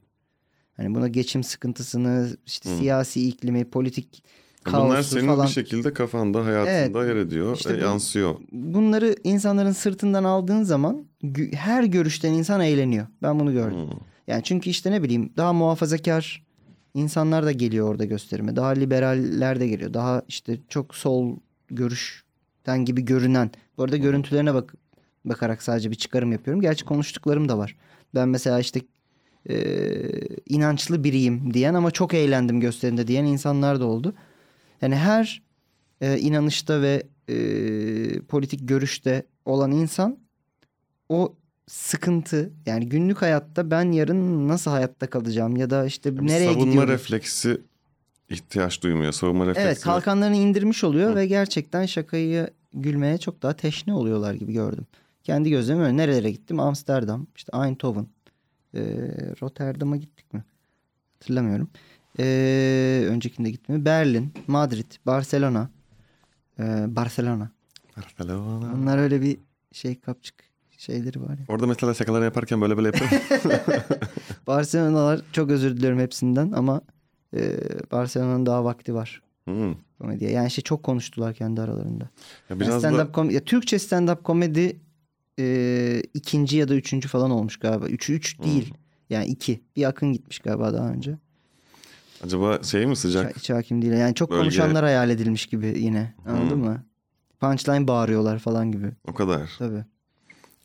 [0.77, 2.75] Hani buna geçim sıkıntısını, işte Hı.
[2.75, 4.23] siyasi iklimi, politik
[4.65, 5.45] Bunlar kaosu senin falan.
[5.47, 7.55] bir şekilde kafanda, hayatında yer ediyor.
[7.55, 8.35] İşte e, bu- yansıyor.
[8.51, 11.05] Bunları insanların sırtından aldığın zaman
[11.53, 13.07] her görüşten insan eğleniyor.
[13.21, 13.77] Ben bunu gördüm.
[13.77, 14.12] Hı.
[14.27, 16.43] Yani çünkü işte ne bileyim daha muhafazakar
[16.93, 18.55] insanlar da geliyor orada gösterime.
[18.55, 19.93] Daha liberaller de geliyor.
[19.93, 23.51] Daha işte çok sol görüşten gibi görünen.
[23.77, 24.73] Bu arada görüntülerine bak
[25.25, 26.61] bakarak sadece bir çıkarım yapıyorum.
[26.61, 27.75] Gerçi konuştuklarım da var.
[28.15, 28.81] Ben mesela işte
[29.49, 29.55] e,
[30.49, 34.13] inançlı biriyim diyen ama çok eğlendim gösterimde diyen insanlar da oldu.
[34.81, 35.41] Yani her
[36.01, 37.35] e, inanışta ve e,
[38.19, 40.17] politik görüşte olan insan
[41.09, 41.35] o
[41.67, 46.65] sıkıntı yani günlük hayatta ben yarın nasıl hayatta kalacağım ya da işte Bir nereye savunma
[46.65, 46.89] gidiyorum.
[46.89, 47.61] refleksi
[48.29, 49.11] ihtiyaç duymuyor.
[49.11, 49.67] Savunma refleksi.
[49.67, 51.15] Evet kalkanlarını indirmiş oluyor Hı.
[51.15, 54.85] ve gerçekten şakayı gülmeye çok daha teşne oluyorlar gibi gördüm.
[55.23, 55.97] Kendi gözlemim öyle.
[55.97, 56.59] Nerelere gittim?
[56.59, 58.07] Amsterdam, işte Eindhoven,
[58.75, 58.79] e,
[59.41, 60.43] Rotterdam'a gittik mi?
[61.13, 61.69] Hatırlamıyorum.
[62.19, 63.85] E, öncekinde gittim?
[63.85, 65.69] Berlin, Madrid, Barcelona,
[66.59, 66.63] e,
[66.95, 67.49] Barcelona.
[67.97, 68.73] Barcelona.
[68.77, 69.37] Bunlar öyle bir
[69.71, 70.35] şey kapçık
[70.83, 71.45] şeyleri var ya.
[71.47, 73.09] Orada mesela şakalar yaparken böyle böyle yapıyor.
[74.47, 76.81] Barcelona'lar çok özür diliyorum hepsinden ama
[77.35, 77.57] e,
[77.91, 79.75] Barcelona'nın daha vakti var Hı.
[80.01, 80.31] komediye.
[80.31, 82.03] Yani şey çok konuştular kendi aralarında.
[82.03, 82.09] Ya
[82.49, 84.79] Yani biraz stand-up da kom- ya Türkçe stand-up komedi
[85.39, 87.85] e, ikinci ya da üçüncü falan olmuş galiba.
[87.87, 88.45] Üçü üç Hmm.
[88.45, 88.73] değil.
[89.09, 89.61] Yani iki.
[89.75, 91.17] Bir akın gitmiş galiba daha önce.
[92.23, 93.29] acaba şey mi sıcak?
[93.29, 93.93] Hiç, hiç hakim değil.
[93.93, 96.13] Yani çok Bölge- konuşanlar hayal edilmiş gibi yine.
[96.27, 96.63] Anladın Hmm.
[96.65, 96.83] mı?
[97.39, 98.91] Punchline bağırıyorlar falan gibi.
[99.07, 99.49] O kadar.
[99.59, 99.85] Tabii.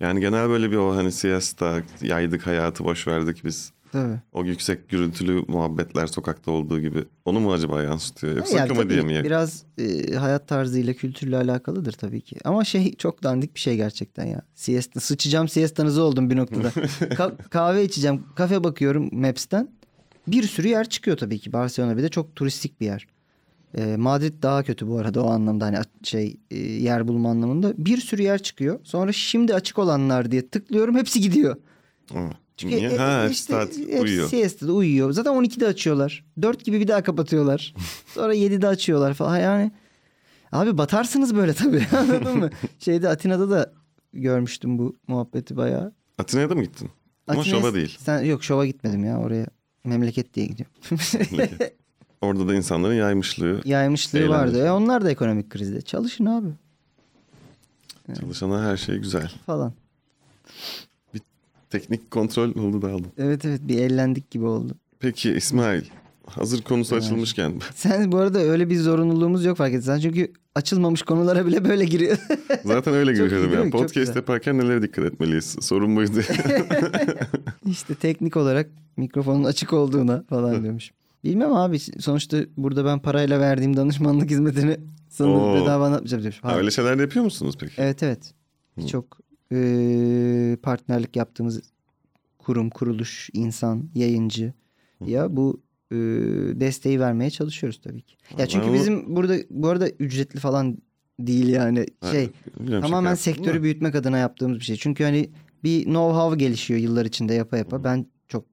[0.01, 3.73] Yani genel böyle bir o hani siesta, yaydık hayatı boş verdik biz.
[3.93, 4.21] Tabii.
[4.33, 7.05] O yüksek gürültülü muhabbetler sokakta olduğu gibi.
[7.25, 8.37] Onu mu acaba yansıtıyor?
[8.37, 9.25] Yoksa Yani komediye mi?
[9.25, 12.37] Biraz e, hayat tarzıyla kültürle alakalıdır tabii ki.
[12.45, 14.43] Ama şey çok dandik bir şey gerçekten ya.
[14.55, 16.69] Siesta, sıçacağım siestanızı oldum bir noktada.
[17.01, 18.23] Ka- kahve içeceğim.
[18.37, 19.69] Kafe bakıyorum Maps'ten.
[20.27, 21.53] Bir sürü yer çıkıyor tabii ki.
[21.53, 23.07] Barcelona bir de çok turistik bir yer.
[23.77, 27.75] E, Madrid daha kötü bu arada o anlamda hani şey e, yer bulma anlamında.
[27.79, 28.81] Bir sürü yer çıkıyor.
[28.85, 31.57] Sonra şimdi açık olanlar diye tıklıyorum hepsi gidiyor.
[32.14, 32.91] Aa, Çünkü Niye?
[32.91, 34.29] e, ha, hepsi işte saat uyuyor.
[34.29, 35.12] siesta'da uyuyor.
[35.12, 36.25] Zaten 12'de açıyorlar.
[36.43, 37.75] 4 gibi bir daha kapatıyorlar.
[38.14, 39.39] Sonra 7'de açıyorlar falan.
[39.39, 39.73] Yani
[40.53, 41.87] abi batarsınız böyle tabii.
[41.97, 42.51] Anladın mı?
[42.79, 43.73] Şeyde Atina'da da
[44.12, 45.93] görmüştüm bu muhabbeti bayağı.
[46.19, 46.91] Atina'ya da mı gittin?
[47.27, 47.97] Ama Atina'ya- şova değil.
[48.01, 49.47] Sen, yok şova gitmedim ya oraya.
[49.85, 50.75] Memleket diye gidiyorum.
[52.21, 53.61] Orada da insanların yaymışlığı.
[53.64, 54.35] Yaymışlığı Eğlence.
[54.35, 54.66] vardı.
[54.66, 55.81] E onlar da ekonomik krizde.
[55.81, 56.49] Çalışın abi
[58.21, 59.33] Çalışana her şey güzel.
[59.47, 59.73] falan.
[61.71, 63.11] Teknik kontrol oldu da aldım.
[63.19, 64.75] Evet evet bir eğlendik gibi oldu.
[65.01, 65.83] Peki İsmail.
[66.27, 67.05] Hazır konusu Evet.
[67.05, 67.53] açılmışken.
[67.75, 69.99] Sen bu arada öyle bir zorunluluğumuz yok fark etsen.
[69.99, 72.19] Çünkü açılmamış konulara bile böyle giriyor.
[72.64, 73.71] Zaten öyle değil ya.
[73.71, 75.57] Podcast yaparken nelere dikkat etmeliyiz?
[75.61, 76.21] Sorun buydu.
[77.66, 80.91] işte teknik olarak mikrofonun açık olduğuna falan diyormuş.
[81.25, 84.77] Bilmem abi sonuçta burada ben parayla verdiğim danışmanlık hizmetini
[85.09, 86.39] sana bedava anlatmayacağım demiş.
[86.43, 87.73] Ha, öyle şeyler de yapıyor musunuz peki?
[87.79, 88.35] Evet evet.
[88.79, 89.19] Birçok
[89.51, 91.61] eee, partnerlik yaptığımız
[92.39, 94.53] kurum, kuruluş, insan, yayıncı
[95.07, 95.61] ya bu
[95.91, 95.99] eee,
[96.61, 98.16] desteği vermeye çalışıyoruz tabii ki.
[98.39, 100.79] Ya çünkü bizim burada bu arada ücretli falan
[101.21, 103.62] değil yani Ha, şey biliyorum, tamamen yaptım sektörü da.
[103.62, 104.77] büyütmek adına yaptığımız bir şey.
[104.77, 105.31] Çünkü hani
[105.64, 107.85] bir know-how gelişiyor yıllar içinde yapa yapa.
[107.85, 108.45] Ben çok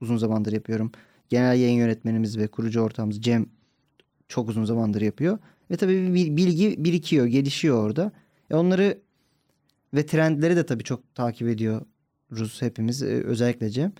[0.00, 0.92] uzun zamandır yapıyorum.
[1.28, 3.46] Genel yayın yönetmenimiz ve kurucu ortağımız Cem
[4.28, 5.38] çok uzun zamandır yapıyor.
[5.70, 8.12] Ve tabii bir bilgi birikiyor, gelişiyor orada.
[8.50, 8.98] E onları
[9.94, 13.02] ve trendleri de tabii çok takip ediyoruz hepimiz.
[13.02, 13.92] e, Özellikle Cem.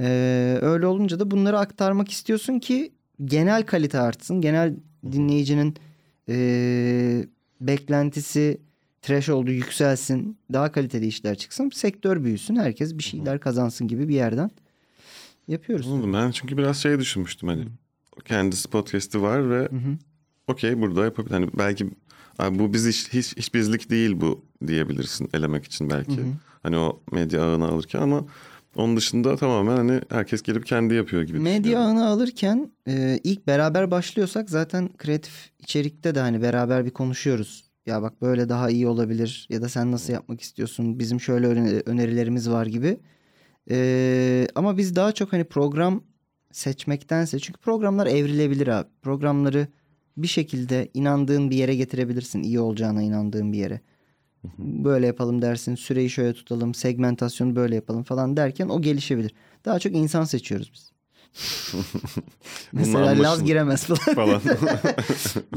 [0.00, 2.92] E, öyle olunca da bunları aktarmak istiyorsun ki
[3.24, 4.40] genel kalite artsın.
[4.40, 4.74] Genel
[5.12, 5.74] dinleyicinin
[6.28, 7.26] e,
[7.60, 8.60] beklentisi
[9.02, 10.38] threshold'u yükselsin.
[10.52, 11.70] Daha kaliteli işler çıksın.
[11.74, 12.56] Sektör büyüsün.
[12.56, 14.50] Herkes bir şeyler kazansın gibi bir yerden
[15.48, 15.88] yapıyoruz.
[15.88, 16.12] Anladım.
[16.12, 17.64] Ben çünkü biraz şey düşünmüştüm hani.
[18.24, 19.98] Kendisi podcast'i var ve Hı hı.
[20.46, 21.34] okey burada yapabilir.
[21.34, 21.90] Hani belki
[22.38, 26.20] "Abi bu biz iş, hiç, hiç bizlik değil bu diyebilirsin elemek için belki.
[26.62, 28.24] Hani o medya ağını alırken ama
[28.76, 33.90] onun dışında tamamen hani herkes gelip kendi yapıyor gibi Medya ağını alırken e, ilk beraber
[33.90, 37.64] başlıyorsak zaten kreatif içerikte de hani beraber bir konuşuyoruz.
[37.86, 40.98] Ya bak böyle daha iyi olabilir ya da sen nasıl yapmak istiyorsun?
[40.98, 42.98] Bizim şöyle öne- önerilerimiz var gibi.
[43.70, 46.02] E, ama biz daha çok hani program
[46.52, 48.88] seçmektense çünkü programlar evrilebilir abi.
[49.02, 49.68] Programları
[50.16, 52.42] bir şekilde inandığın bir yere getirebilirsin.
[52.42, 53.80] iyi olacağına inandığın bir yere.
[54.58, 55.74] Böyle yapalım dersin.
[55.74, 56.74] Süreyi şöyle tutalım.
[56.74, 59.34] Segmentasyonu böyle yapalım falan derken o gelişebilir.
[59.64, 60.92] Daha çok insan seçiyoruz biz.
[62.72, 64.14] Mesela Laz giremez falan.
[64.14, 64.40] falan.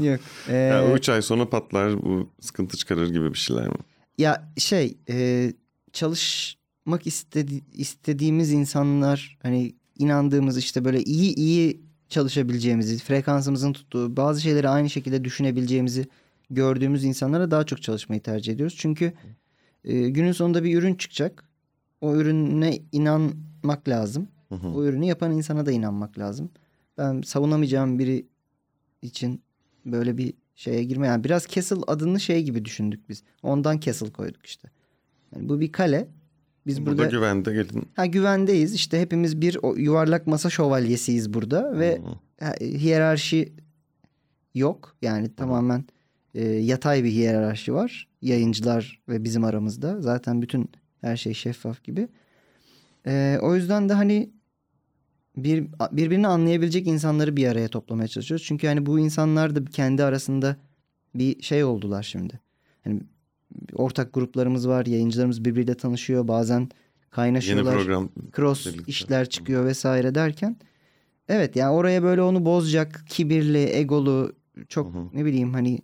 [0.00, 0.20] Yok.
[0.48, 3.74] Ee, yani üç ay sonra patlar bu sıkıntı çıkarır gibi bir şeyler mi?
[4.18, 5.52] Ya şey e,
[6.84, 14.68] çalışmak istedi, istediğimiz insanlar hani inandığımız işte böyle iyi iyi çalışabileceğimizi frekansımızın tuttuğu bazı şeyleri
[14.68, 16.08] aynı şekilde düşünebileceğimizi
[16.50, 18.76] gördüğümüz insanlara daha çok çalışmayı tercih ediyoruz.
[18.78, 19.12] Çünkü
[19.84, 21.44] e, günün sonunda bir ürün çıkacak.
[22.00, 24.28] O ürüne inanmak lazım.
[24.48, 24.68] Hı hı.
[24.68, 26.50] O ürünü yapan insana da inanmak lazım.
[26.98, 28.26] Ben savunamayacağım biri
[29.02, 29.42] için
[29.86, 31.06] böyle bir şeye girme.
[31.06, 33.22] Yani biraz Castle adını şey gibi düşündük biz.
[33.42, 34.68] Ondan Castle koyduk işte.
[35.34, 36.08] Yani bu bir kale.
[36.70, 37.88] Biz Burada, burada, güvende gelin.
[37.96, 38.74] ha, güvendeyiz.
[38.74, 42.00] İşte hepimiz bir yuvarlak masa şövalyesiyiz burada ve
[42.40, 43.52] ha, hiyerarşi
[44.54, 44.96] yok.
[45.02, 45.84] Yani tamamen
[46.34, 48.08] e, yatay bir hiyerarşi var.
[48.22, 50.00] Yayıncılar ve bizim aramızda.
[50.00, 52.08] Zaten bütün her şey şeffaf gibi.
[53.06, 54.30] E, o yüzden de hani
[55.36, 58.46] bir birbirini anlayabilecek insanları bir araya toplamaya çalışıyoruz.
[58.46, 60.56] Çünkü hani bu insanlar da kendi arasında
[61.14, 62.40] bir şey oldular şimdi.
[62.84, 63.00] Hani
[63.74, 66.68] ortak gruplarımız var, yayıncılarımız birbiriyle tanışıyor, bazen Yeni
[67.10, 68.08] kaynaşıyorlar program.
[68.36, 68.84] cross birlikte.
[68.86, 70.56] işler çıkıyor vesaire derken
[71.28, 74.32] evet yani oraya böyle onu bozacak kibirli egolu
[74.68, 75.02] çok Hı hı.
[75.14, 75.78] ne bileyim hani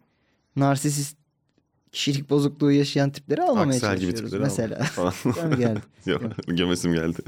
[0.57, 1.17] narsisist
[1.93, 5.13] kişilik bozukluğu yaşayan tipleri almamaya Aksel gibi çalışıyoruz tipleri mesela.
[5.35, 5.83] Sen mi geldin?
[6.07, 7.19] Yok, gömesim geldi.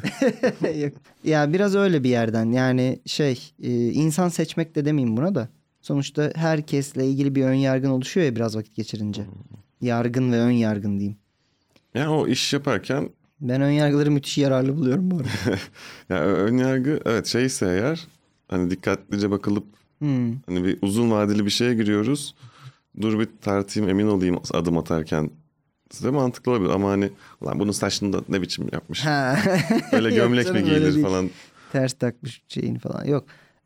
[0.85, 0.93] Yok.
[1.25, 5.49] ya biraz öyle bir yerden yani şey e, insan seçmek de demeyeyim buna da
[5.83, 9.23] sonuçta herkesle ilgili bir ön yargın oluşuyor ya biraz vakit geçirince.
[9.81, 11.17] Yargın ve ön yargın diyeyim.
[11.95, 13.09] Yani o iş yaparken
[13.41, 15.59] Ben ön yargıları müthiş yararlı buluyorum bu arada.
[16.09, 18.07] ya ön yargı evet şeyse eğer
[18.49, 19.65] hani dikkatlice bakılıp
[19.99, 20.33] Hmm.
[20.47, 22.35] hani bir uzun vadeli bir şeye giriyoruz.
[23.01, 25.31] Dur bir tartayım emin olayım adım atarken
[25.91, 27.11] size mantıklı olabilir ama hani
[27.47, 29.05] lan bunun saçını da ne biçim yapmış.
[29.05, 29.39] Ha.
[29.93, 31.31] Böyle Yok gömlek mi canım, öyle giyilir falan.
[31.73, 33.05] Ters takmış şeyini falan.
[33.05, 33.25] Yok.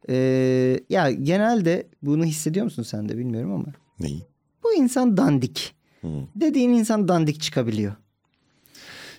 [0.09, 3.67] Ee, ya genelde bunu hissediyor musun sen de bilmiyorum ama.
[4.01, 4.23] Neyi?
[4.65, 5.75] Bu insan dandik.
[6.03, 6.09] Hı.
[6.35, 7.93] Dediğin insan dandik çıkabiliyor.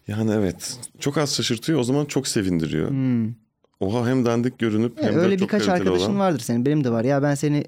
[0.08, 2.90] Yani evet çok az şaşırtıyor o zaman çok sevindiriyor.
[2.90, 3.34] Hmm.
[3.80, 6.20] Oha hem dandik görünüp hem de öyle çok birkaç arkadaşın olan.
[6.20, 6.66] vardır senin.
[6.66, 7.04] Benim de var.
[7.04, 7.64] Ya ben seni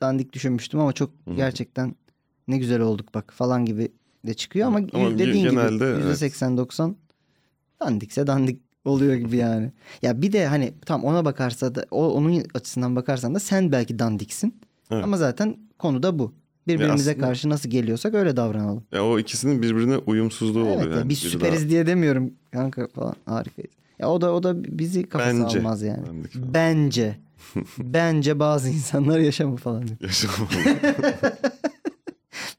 [0.00, 1.34] dandik düşünmüştüm ama çok Hı.
[1.34, 1.94] gerçekten
[2.48, 3.88] ne güzel olduk bak falan gibi
[4.26, 6.22] de çıkıyor ama, Ama dediğin genelde gibi evet.
[6.22, 6.94] %80-90
[7.80, 9.72] dandikse dandik oluyor gibi yani.
[10.02, 13.98] ya bir de hani tam ona bakarsa da o onun açısından bakarsan da sen belki
[13.98, 14.60] dandiksin.
[14.90, 15.04] Evet.
[15.04, 16.34] Ama zaten konu da bu.
[16.68, 18.82] Birbirimize aslında- karşı nasıl geliyorsak öyle davranalım.
[18.92, 21.08] Ya o ikisinin birbirine uyumsuzluğu Evet, oluyor ya yani.
[21.08, 23.70] biz süperiz diye demiyorum kanka falan harikayız.
[23.98, 25.58] Ya o da o da bizi kafası Bence.
[25.58, 26.04] almaz yani.
[26.34, 27.16] Bence.
[27.78, 29.98] Bence bazı insanlar yaşamı falan diyor.
[30.00, 30.48] daha- Yaşamam.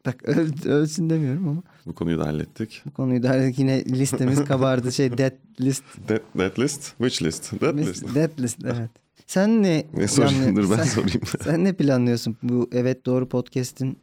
[0.05, 2.81] Bak öl- ölsün demiyorum ama Bu konuyu da hallettik.
[2.85, 4.91] bu konuyu da yine listemiz kabardı.
[4.91, 5.31] Şey dead
[5.61, 5.83] list.
[6.07, 6.81] That, that list?
[6.97, 7.59] Which list?
[7.59, 8.15] That list.
[8.15, 8.89] Dead list evet.
[9.31, 11.21] Sen ne Ne sorayım dur ben sen, sorayım.
[11.43, 13.97] sen ne planlıyorsun bu Evet Doğru podcast'in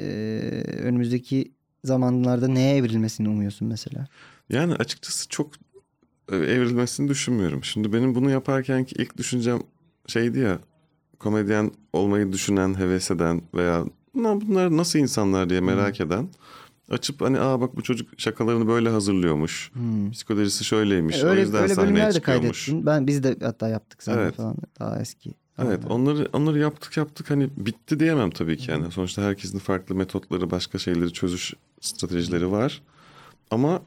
[0.00, 0.04] e,
[0.82, 1.52] önümüzdeki
[1.84, 4.06] zamanlarda neye evrilmesini umuyorsun mesela?
[4.50, 5.50] Yani açıkçası çok
[6.32, 7.64] e, evrilmesini düşünmüyorum.
[7.64, 9.58] Şimdi benim bunu yaparken ki ilk düşüncem
[10.06, 10.58] şeydi ya
[11.18, 13.84] komedyen olmayı düşünen, heves eden veya
[14.16, 16.28] "Lan bunlar nasıl insanlar diye merak eden
[16.90, 19.70] açıp hani aa bak bu çocuk şakalarını böyle hazırlıyormuş.
[19.72, 20.10] Hmm.
[20.10, 21.24] Psikolojisi şöyleymiş.
[21.24, 22.66] o öyle yüzden öyle sahneye çıkıyormuş.
[22.66, 22.86] kaydettin.
[22.86, 24.34] Ben biz de hatta yaptık seninle Evet.
[24.34, 25.34] falan daha eski.
[25.58, 28.92] Evet onları onları yaptık yaptık hani bitti diyemem tabii ki yani.
[28.92, 32.82] Sonuçta herkesin farklı metotları, başka şeyleri çözüş stratejileri var.
[33.50, 33.82] Ama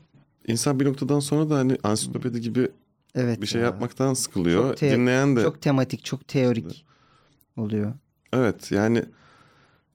[0.47, 2.67] insan bir noktadan sonra da hani ansiklopedi gibi
[3.15, 3.67] Evet bir şey ya.
[3.67, 4.63] yapmaktan sıkılıyor.
[4.69, 6.85] Çok te- Dinleyen de Çok tematik, çok teorik
[7.57, 7.93] oluyor.
[8.33, 9.03] evet yani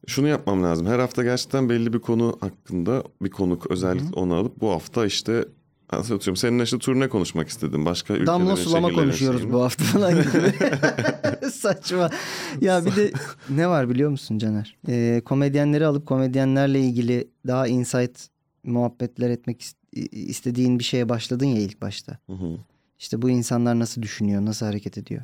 [0.06, 0.86] şunu yapmam lazım.
[0.86, 5.44] Her hafta gerçekten belli bir konu hakkında bir konuk özellikle onu alıp bu hafta işte
[5.90, 7.84] atıyorum seninle işte turne konuşmak istedim.
[7.84, 9.52] Başka ülkelerin Damla sulama konuşuyoruz şeyini.
[9.52, 10.52] bu hafta falan gibi.
[11.52, 12.10] Saçma.
[12.60, 13.12] Ya bir de
[13.48, 14.76] ne var biliyor musun Caner?
[14.88, 18.28] Ee, komedyenleri alıp komedyenlerle ilgili daha insight
[18.64, 22.18] muhabbetler etmek is- istediğin bir şeye başladın ya ilk başta.
[22.26, 22.58] Hı hı.
[22.98, 25.22] İşte bu insanlar nasıl düşünüyor, nasıl hareket ediyor.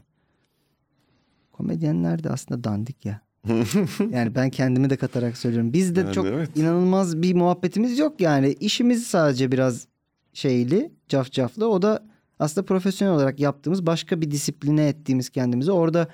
[1.53, 3.21] Komedyenler de aslında dandik ya.
[4.11, 5.73] yani ben kendimi de katarak söylüyorum.
[5.73, 6.57] Biz de Yani çok evet.
[6.57, 8.57] inanılmaz bir muhabbetimiz yok yani.
[8.61, 9.87] İşimiz sadece biraz
[10.33, 11.69] şeyli, cafcaflı.
[11.69, 12.05] O da
[12.39, 15.73] aslında profesyonel olarak yaptığımız başka bir disipline ettiğimiz kendimizi.
[15.73, 16.09] Orada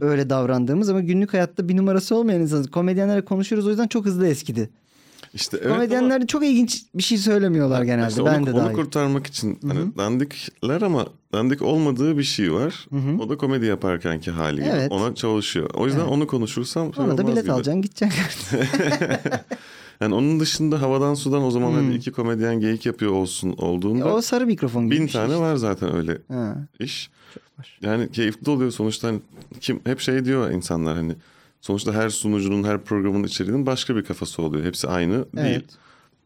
[0.00, 2.70] öyle davrandığımız ama günlük hayatta bir numarası olmayan insanız.
[2.70, 4.70] Komedyenlerle konuşuyoruz o yüzden çok hızlı eskidi.
[5.34, 8.08] İşte evet ama- Komedyenler çok ilginç bir şey söylemiyorlar genelde.
[8.08, 8.74] İşte ben onu, de onu dahil.
[8.74, 12.86] kurtarmak için hani dandikler ama dandik olmadığı bir şey var.
[12.90, 13.22] Hı hı.
[13.22, 14.62] O da komedi yaparkenki hali.
[14.72, 14.92] Evet.
[14.92, 15.70] Ona çalışıyor.
[15.74, 16.10] O yüzden Evet.
[16.12, 17.52] onu konuşursam Ona da bilet gibi.
[17.52, 18.58] alacaksın gideceksin.
[20.00, 21.92] Yani onun dışında havadan sudan o zaman Hmm.
[21.92, 25.40] iki komedyen geyik yapıyor olsun olduğunda o sarı mikrofon gibi bin şey tane işte.
[25.44, 26.56] var zaten öyle Ha.
[26.80, 27.10] iş.
[27.58, 27.78] var.
[27.82, 29.20] Yani keyifli oluyor sonuçta hani
[29.60, 31.12] kim hep şey diyor insanlar hani
[31.64, 34.64] sonuçta her sunucunun her programın içeriğinin başka bir kafası oluyor.
[34.64, 35.46] Hepsi aynı değil.
[35.46, 35.64] Evet.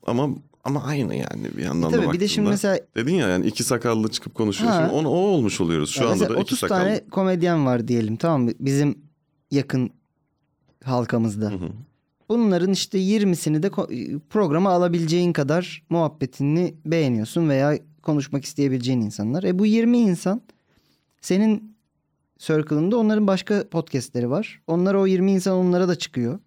[0.06, 0.28] Ama
[0.64, 2.72] ama aynı yani bir yandan da Tabii bir de şimdi baktığında.
[2.72, 4.70] mesela Dedin ya yani iki sakallı çıkıp konuşuyor.
[4.70, 4.80] Ha.
[4.80, 5.90] Şimdi onu, o olmuş oluyoruz.
[5.90, 6.80] Şu Ya anda da iki 30 sakallı.
[6.80, 8.50] tane komedyen var diyelim tamam mı?
[8.60, 8.98] Bizim
[9.50, 9.90] yakın
[10.84, 11.50] halkamızda.
[11.50, 11.68] Hı hı.
[12.28, 13.70] Bunların işte 20'sini de
[14.30, 19.42] programa alabileceğin kadar muhabbetini beğeniyorsun veya konuşmak isteyebileceğin insanlar.
[19.42, 20.40] E bu 20 insan
[21.20, 21.77] senin
[22.38, 24.62] circle'ında onların başka podcastleri var.
[24.66, 26.38] Onlar o 20 insan onlara da çıkıyor.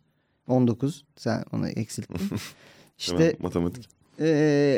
[0.47, 2.37] 19 sen onu eksilttin.
[2.97, 3.89] işte matematik.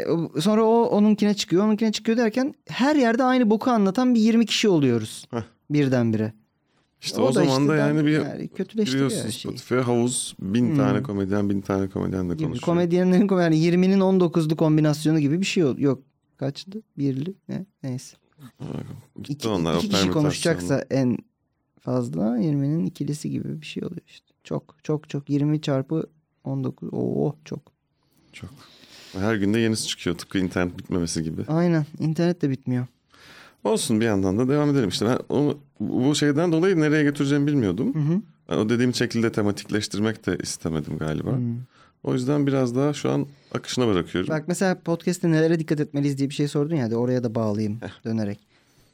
[0.09, 4.45] O- sonra o onunkine çıkıyor, onunkine çıkıyor derken her yerde aynı boku anlatan bir 20
[4.45, 5.25] kişi oluyoruz.
[5.31, 5.41] Heh.
[5.69, 6.33] Birdenbire.
[7.01, 8.49] İşte o, zaman da ben- yani bir yani
[9.27, 9.31] şeyi.
[9.53, 10.77] Spotify'a havuz bin Hmm.
[10.77, 12.43] tane komedyen bin tane komedyenle Gibi.
[12.43, 12.61] konuşuyor.
[12.65, 15.99] Komedyenlerin kom- yani 20'nin 19'lu kombinasyonu gibi bir şey yok.
[16.37, 16.81] Kaçtı?
[16.97, 17.33] Birli?
[17.49, 17.65] Ne?
[17.83, 18.15] Neyse.
[19.15, 21.17] Gitti İki, onlar, iki kişi konuşacaksa en
[21.79, 24.27] fazla 20'nin ikilisi gibi bir şey oluyor işte.
[24.43, 26.07] Çok çok çok 20 çarpı
[26.43, 26.89] 19.
[26.91, 27.59] Oo çok.
[28.33, 28.49] Çok.
[29.13, 31.41] Her günde yenisi çıkıyor tıpkı internet bitmemesi gibi.
[31.47, 31.85] Aynen.
[31.99, 32.87] İnternet de bitmiyor.
[33.63, 34.89] Olsun bir yandan da devam edelim.
[34.89, 37.93] İşte ben onu, bu şeyden dolayı nereye götüreceğimi bilmiyordum.
[37.93, 38.21] Hı hı.
[38.49, 41.31] Yani o dediğim şekilde tematikleştirmek de istemedim galiba.
[41.31, 41.55] Hmm.
[42.03, 44.29] O yüzden biraz daha şu an akışına bırakıyorum.
[44.29, 47.79] Bak mesela podcast'te nelere dikkat etmeliyiz diye bir şey sordun ya de oraya da bağlayayım
[48.05, 48.39] dönerek.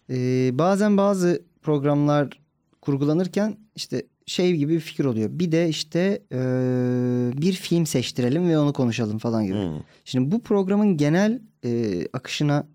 [0.09, 2.39] Ee, bazen bazı programlar
[2.81, 5.29] kurgulanırken işte şey gibi bir fikir oluyor.
[5.31, 9.55] Bir de işte ee, bir film seçtirelim ve onu konuşalım falan gibi.
[9.55, 9.81] Hmm.
[10.05, 12.67] Şimdi bu programın genel ee, akışına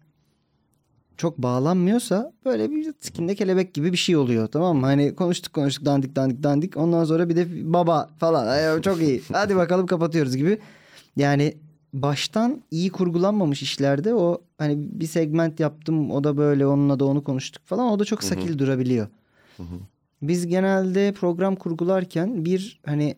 [1.16, 4.86] çok bağlanmıyorsa böyle bir sikinde kelebek gibi bir şey oluyor tamam mı?
[4.86, 9.56] Hani konuştuk konuştuk dandik dandik dandik ondan sonra bir de baba falan çok iyi hadi
[9.56, 10.58] bakalım kapatıyoruz gibi.
[11.16, 11.54] Yani
[11.92, 17.24] baştan iyi kurgulanmamış işlerde o hani bir segment yaptım o da böyle onunla da onu
[17.24, 19.06] konuştuk falan o da çok sakil durabiliyor.
[20.22, 23.16] Biz genelde program kurgularken bir hani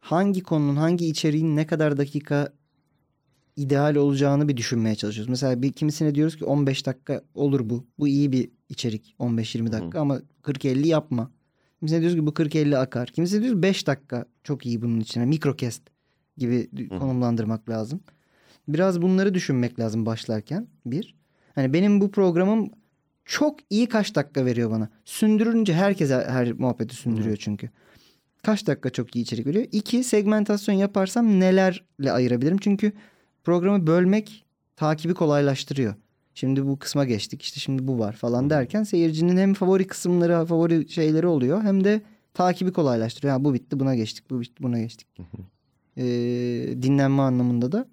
[0.00, 2.52] hangi konunun hangi içeriğin ne kadar dakika
[3.56, 5.28] ideal olacağını bir düşünmeye çalışıyoruz.
[5.28, 7.86] Mesela bir kimisine diyoruz ki 15 dakika olur bu.
[7.98, 11.30] Bu iyi bir içerik 15-20 dakika ama 40-50 yapma.
[11.78, 13.08] Kimisine diyoruz ki bu 40-50 akar.
[13.08, 15.26] Kimisine diyoruz 5 dakika çok iyi bunun içine.
[15.26, 15.82] Mikrokest
[16.36, 18.00] gibi konumlandırmak lazım.
[18.68, 21.14] Biraz bunları düşünmek lazım başlarken bir.
[21.54, 22.70] Hani benim bu programım
[23.24, 24.88] çok iyi kaç dakika veriyor bana.
[25.04, 27.70] Sündürünce herkes her, muhabbeti sündürüyor çünkü.
[28.42, 29.66] Kaç dakika çok iyi içerik veriyor.
[29.72, 32.58] İki segmentasyon yaparsam nelerle ayırabilirim?
[32.58, 32.92] Çünkü
[33.46, 34.44] programı bölmek
[34.76, 35.94] takibi kolaylaştırıyor.
[36.34, 40.88] Şimdi bu kısma geçtik işte şimdi bu var falan derken seyircinin hem favori kısımları favori
[40.88, 42.02] şeyleri oluyor hem de
[42.34, 43.32] takibi kolaylaştırıyor.
[43.32, 45.08] Ha, bu bitti buna geçtik bu bitti buna geçtik.
[45.96, 46.02] Ee,
[46.82, 47.88] dinlenme anlamında da.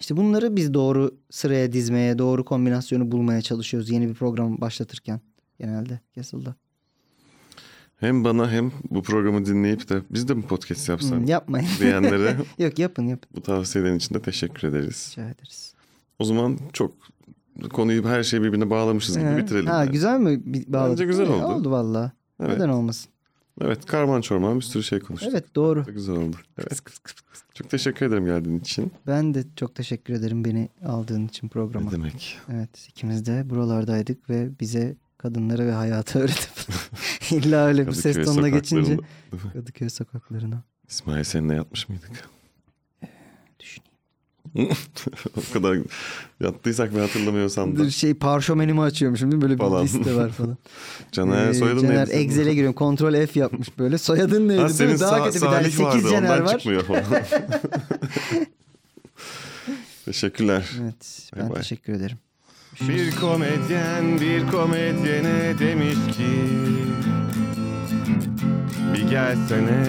[0.00, 5.20] İşte bunları biz doğru sıraya dizmeye doğru kombinasyonu bulmaya çalışıyoruz yeni bir program başlatırken.
[5.58, 6.54] genelde Castle'da.
[8.00, 11.68] Hem bana hem bu programı dinleyip de biz de mi podcast Hmm, yapmayın.
[11.80, 13.30] diyenlere Yok yapın yapın.
[13.36, 15.08] bu tavsiyelerin için de teşekkür ederiz.
[15.12, 15.74] Rica ederiz.
[16.18, 16.94] O zaman çok
[17.72, 19.66] konuyu her şeyi birbirine bağlamışız gibi bitirelim.
[19.66, 19.90] Ha, yani.
[19.90, 20.42] güzel mi?
[20.46, 21.44] Bağladık Bence güzel oldu.
[21.46, 22.12] Oldu valla.
[22.40, 22.52] Evet.
[22.58, 23.10] Neden olmasın?
[23.60, 25.30] Evet karman çorman bir sürü şey konuştuk.
[25.32, 25.84] Evet doğru.
[25.84, 26.36] Çok güzel oldu.
[26.58, 26.80] Evet.
[27.54, 28.92] Çok teşekkür ederim geldiğin için.
[29.06, 31.90] Ben de çok teşekkür ederim beni aldığın için programa.
[31.90, 32.38] Ne demek?
[32.52, 36.50] Evet ikimiz de buralardaydık ve bize kadınları ve hayatı öğretip
[37.36, 38.96] illa öyle bir ses tonuna geçince.
[39.52, 42.10] Kadıköy sokaklarına İsmail seninle yatmış mıydık?
[43.60, 43.88] düşüneyim.
[45.36, 45.78] o kadar
[46.40, 47.82] yattıysak ben hatırlamıyorsam da.
[47.82, 49.42] Bir şey parşömenimi açıyormuşum değil mi?
[49.42, 49.84] Böyle bir Falan.
[49.84, 50.56] liste var falan.
[51.12, 52.10] Caner Ee, soyadın Caner neydi?
[52.10, 52.24] senin?
[52.24, 52.74] Excel'e giriyorum.
[52.74, 53.98] Kontrol F yapmış böyle.
[53.98, 54.60] Soyadın neydi?
[54.60, 54.98] Ha, senin?
[55.00, 55.54] Daha Sa- kötü bir tane.
[55.70, 56.58] Salih 8 vardı Caner var.
[56.58, 57.04] çıkmıyor falan.
[60.04, 60.70] Teşekkürler.
[60.82, 61.56] Evet ben bay.
[61.60, 62.18] teşekkür ederim.
[62.80, 66.24] Bir komedyen bir komedyene demiş ki
[69.10, 69.84] gelsene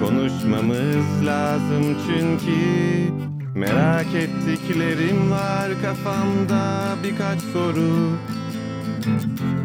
[0.00, 3.14] konuşmamız lazım çünkü
[3.54, 8.10] Merak ettiklerim var kafamda birkaç soru.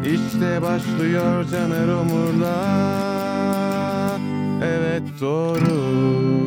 [0.04, 2.56] İşte başlıyor Caner Omur'la.
[4.62, 6.39] Evet doğru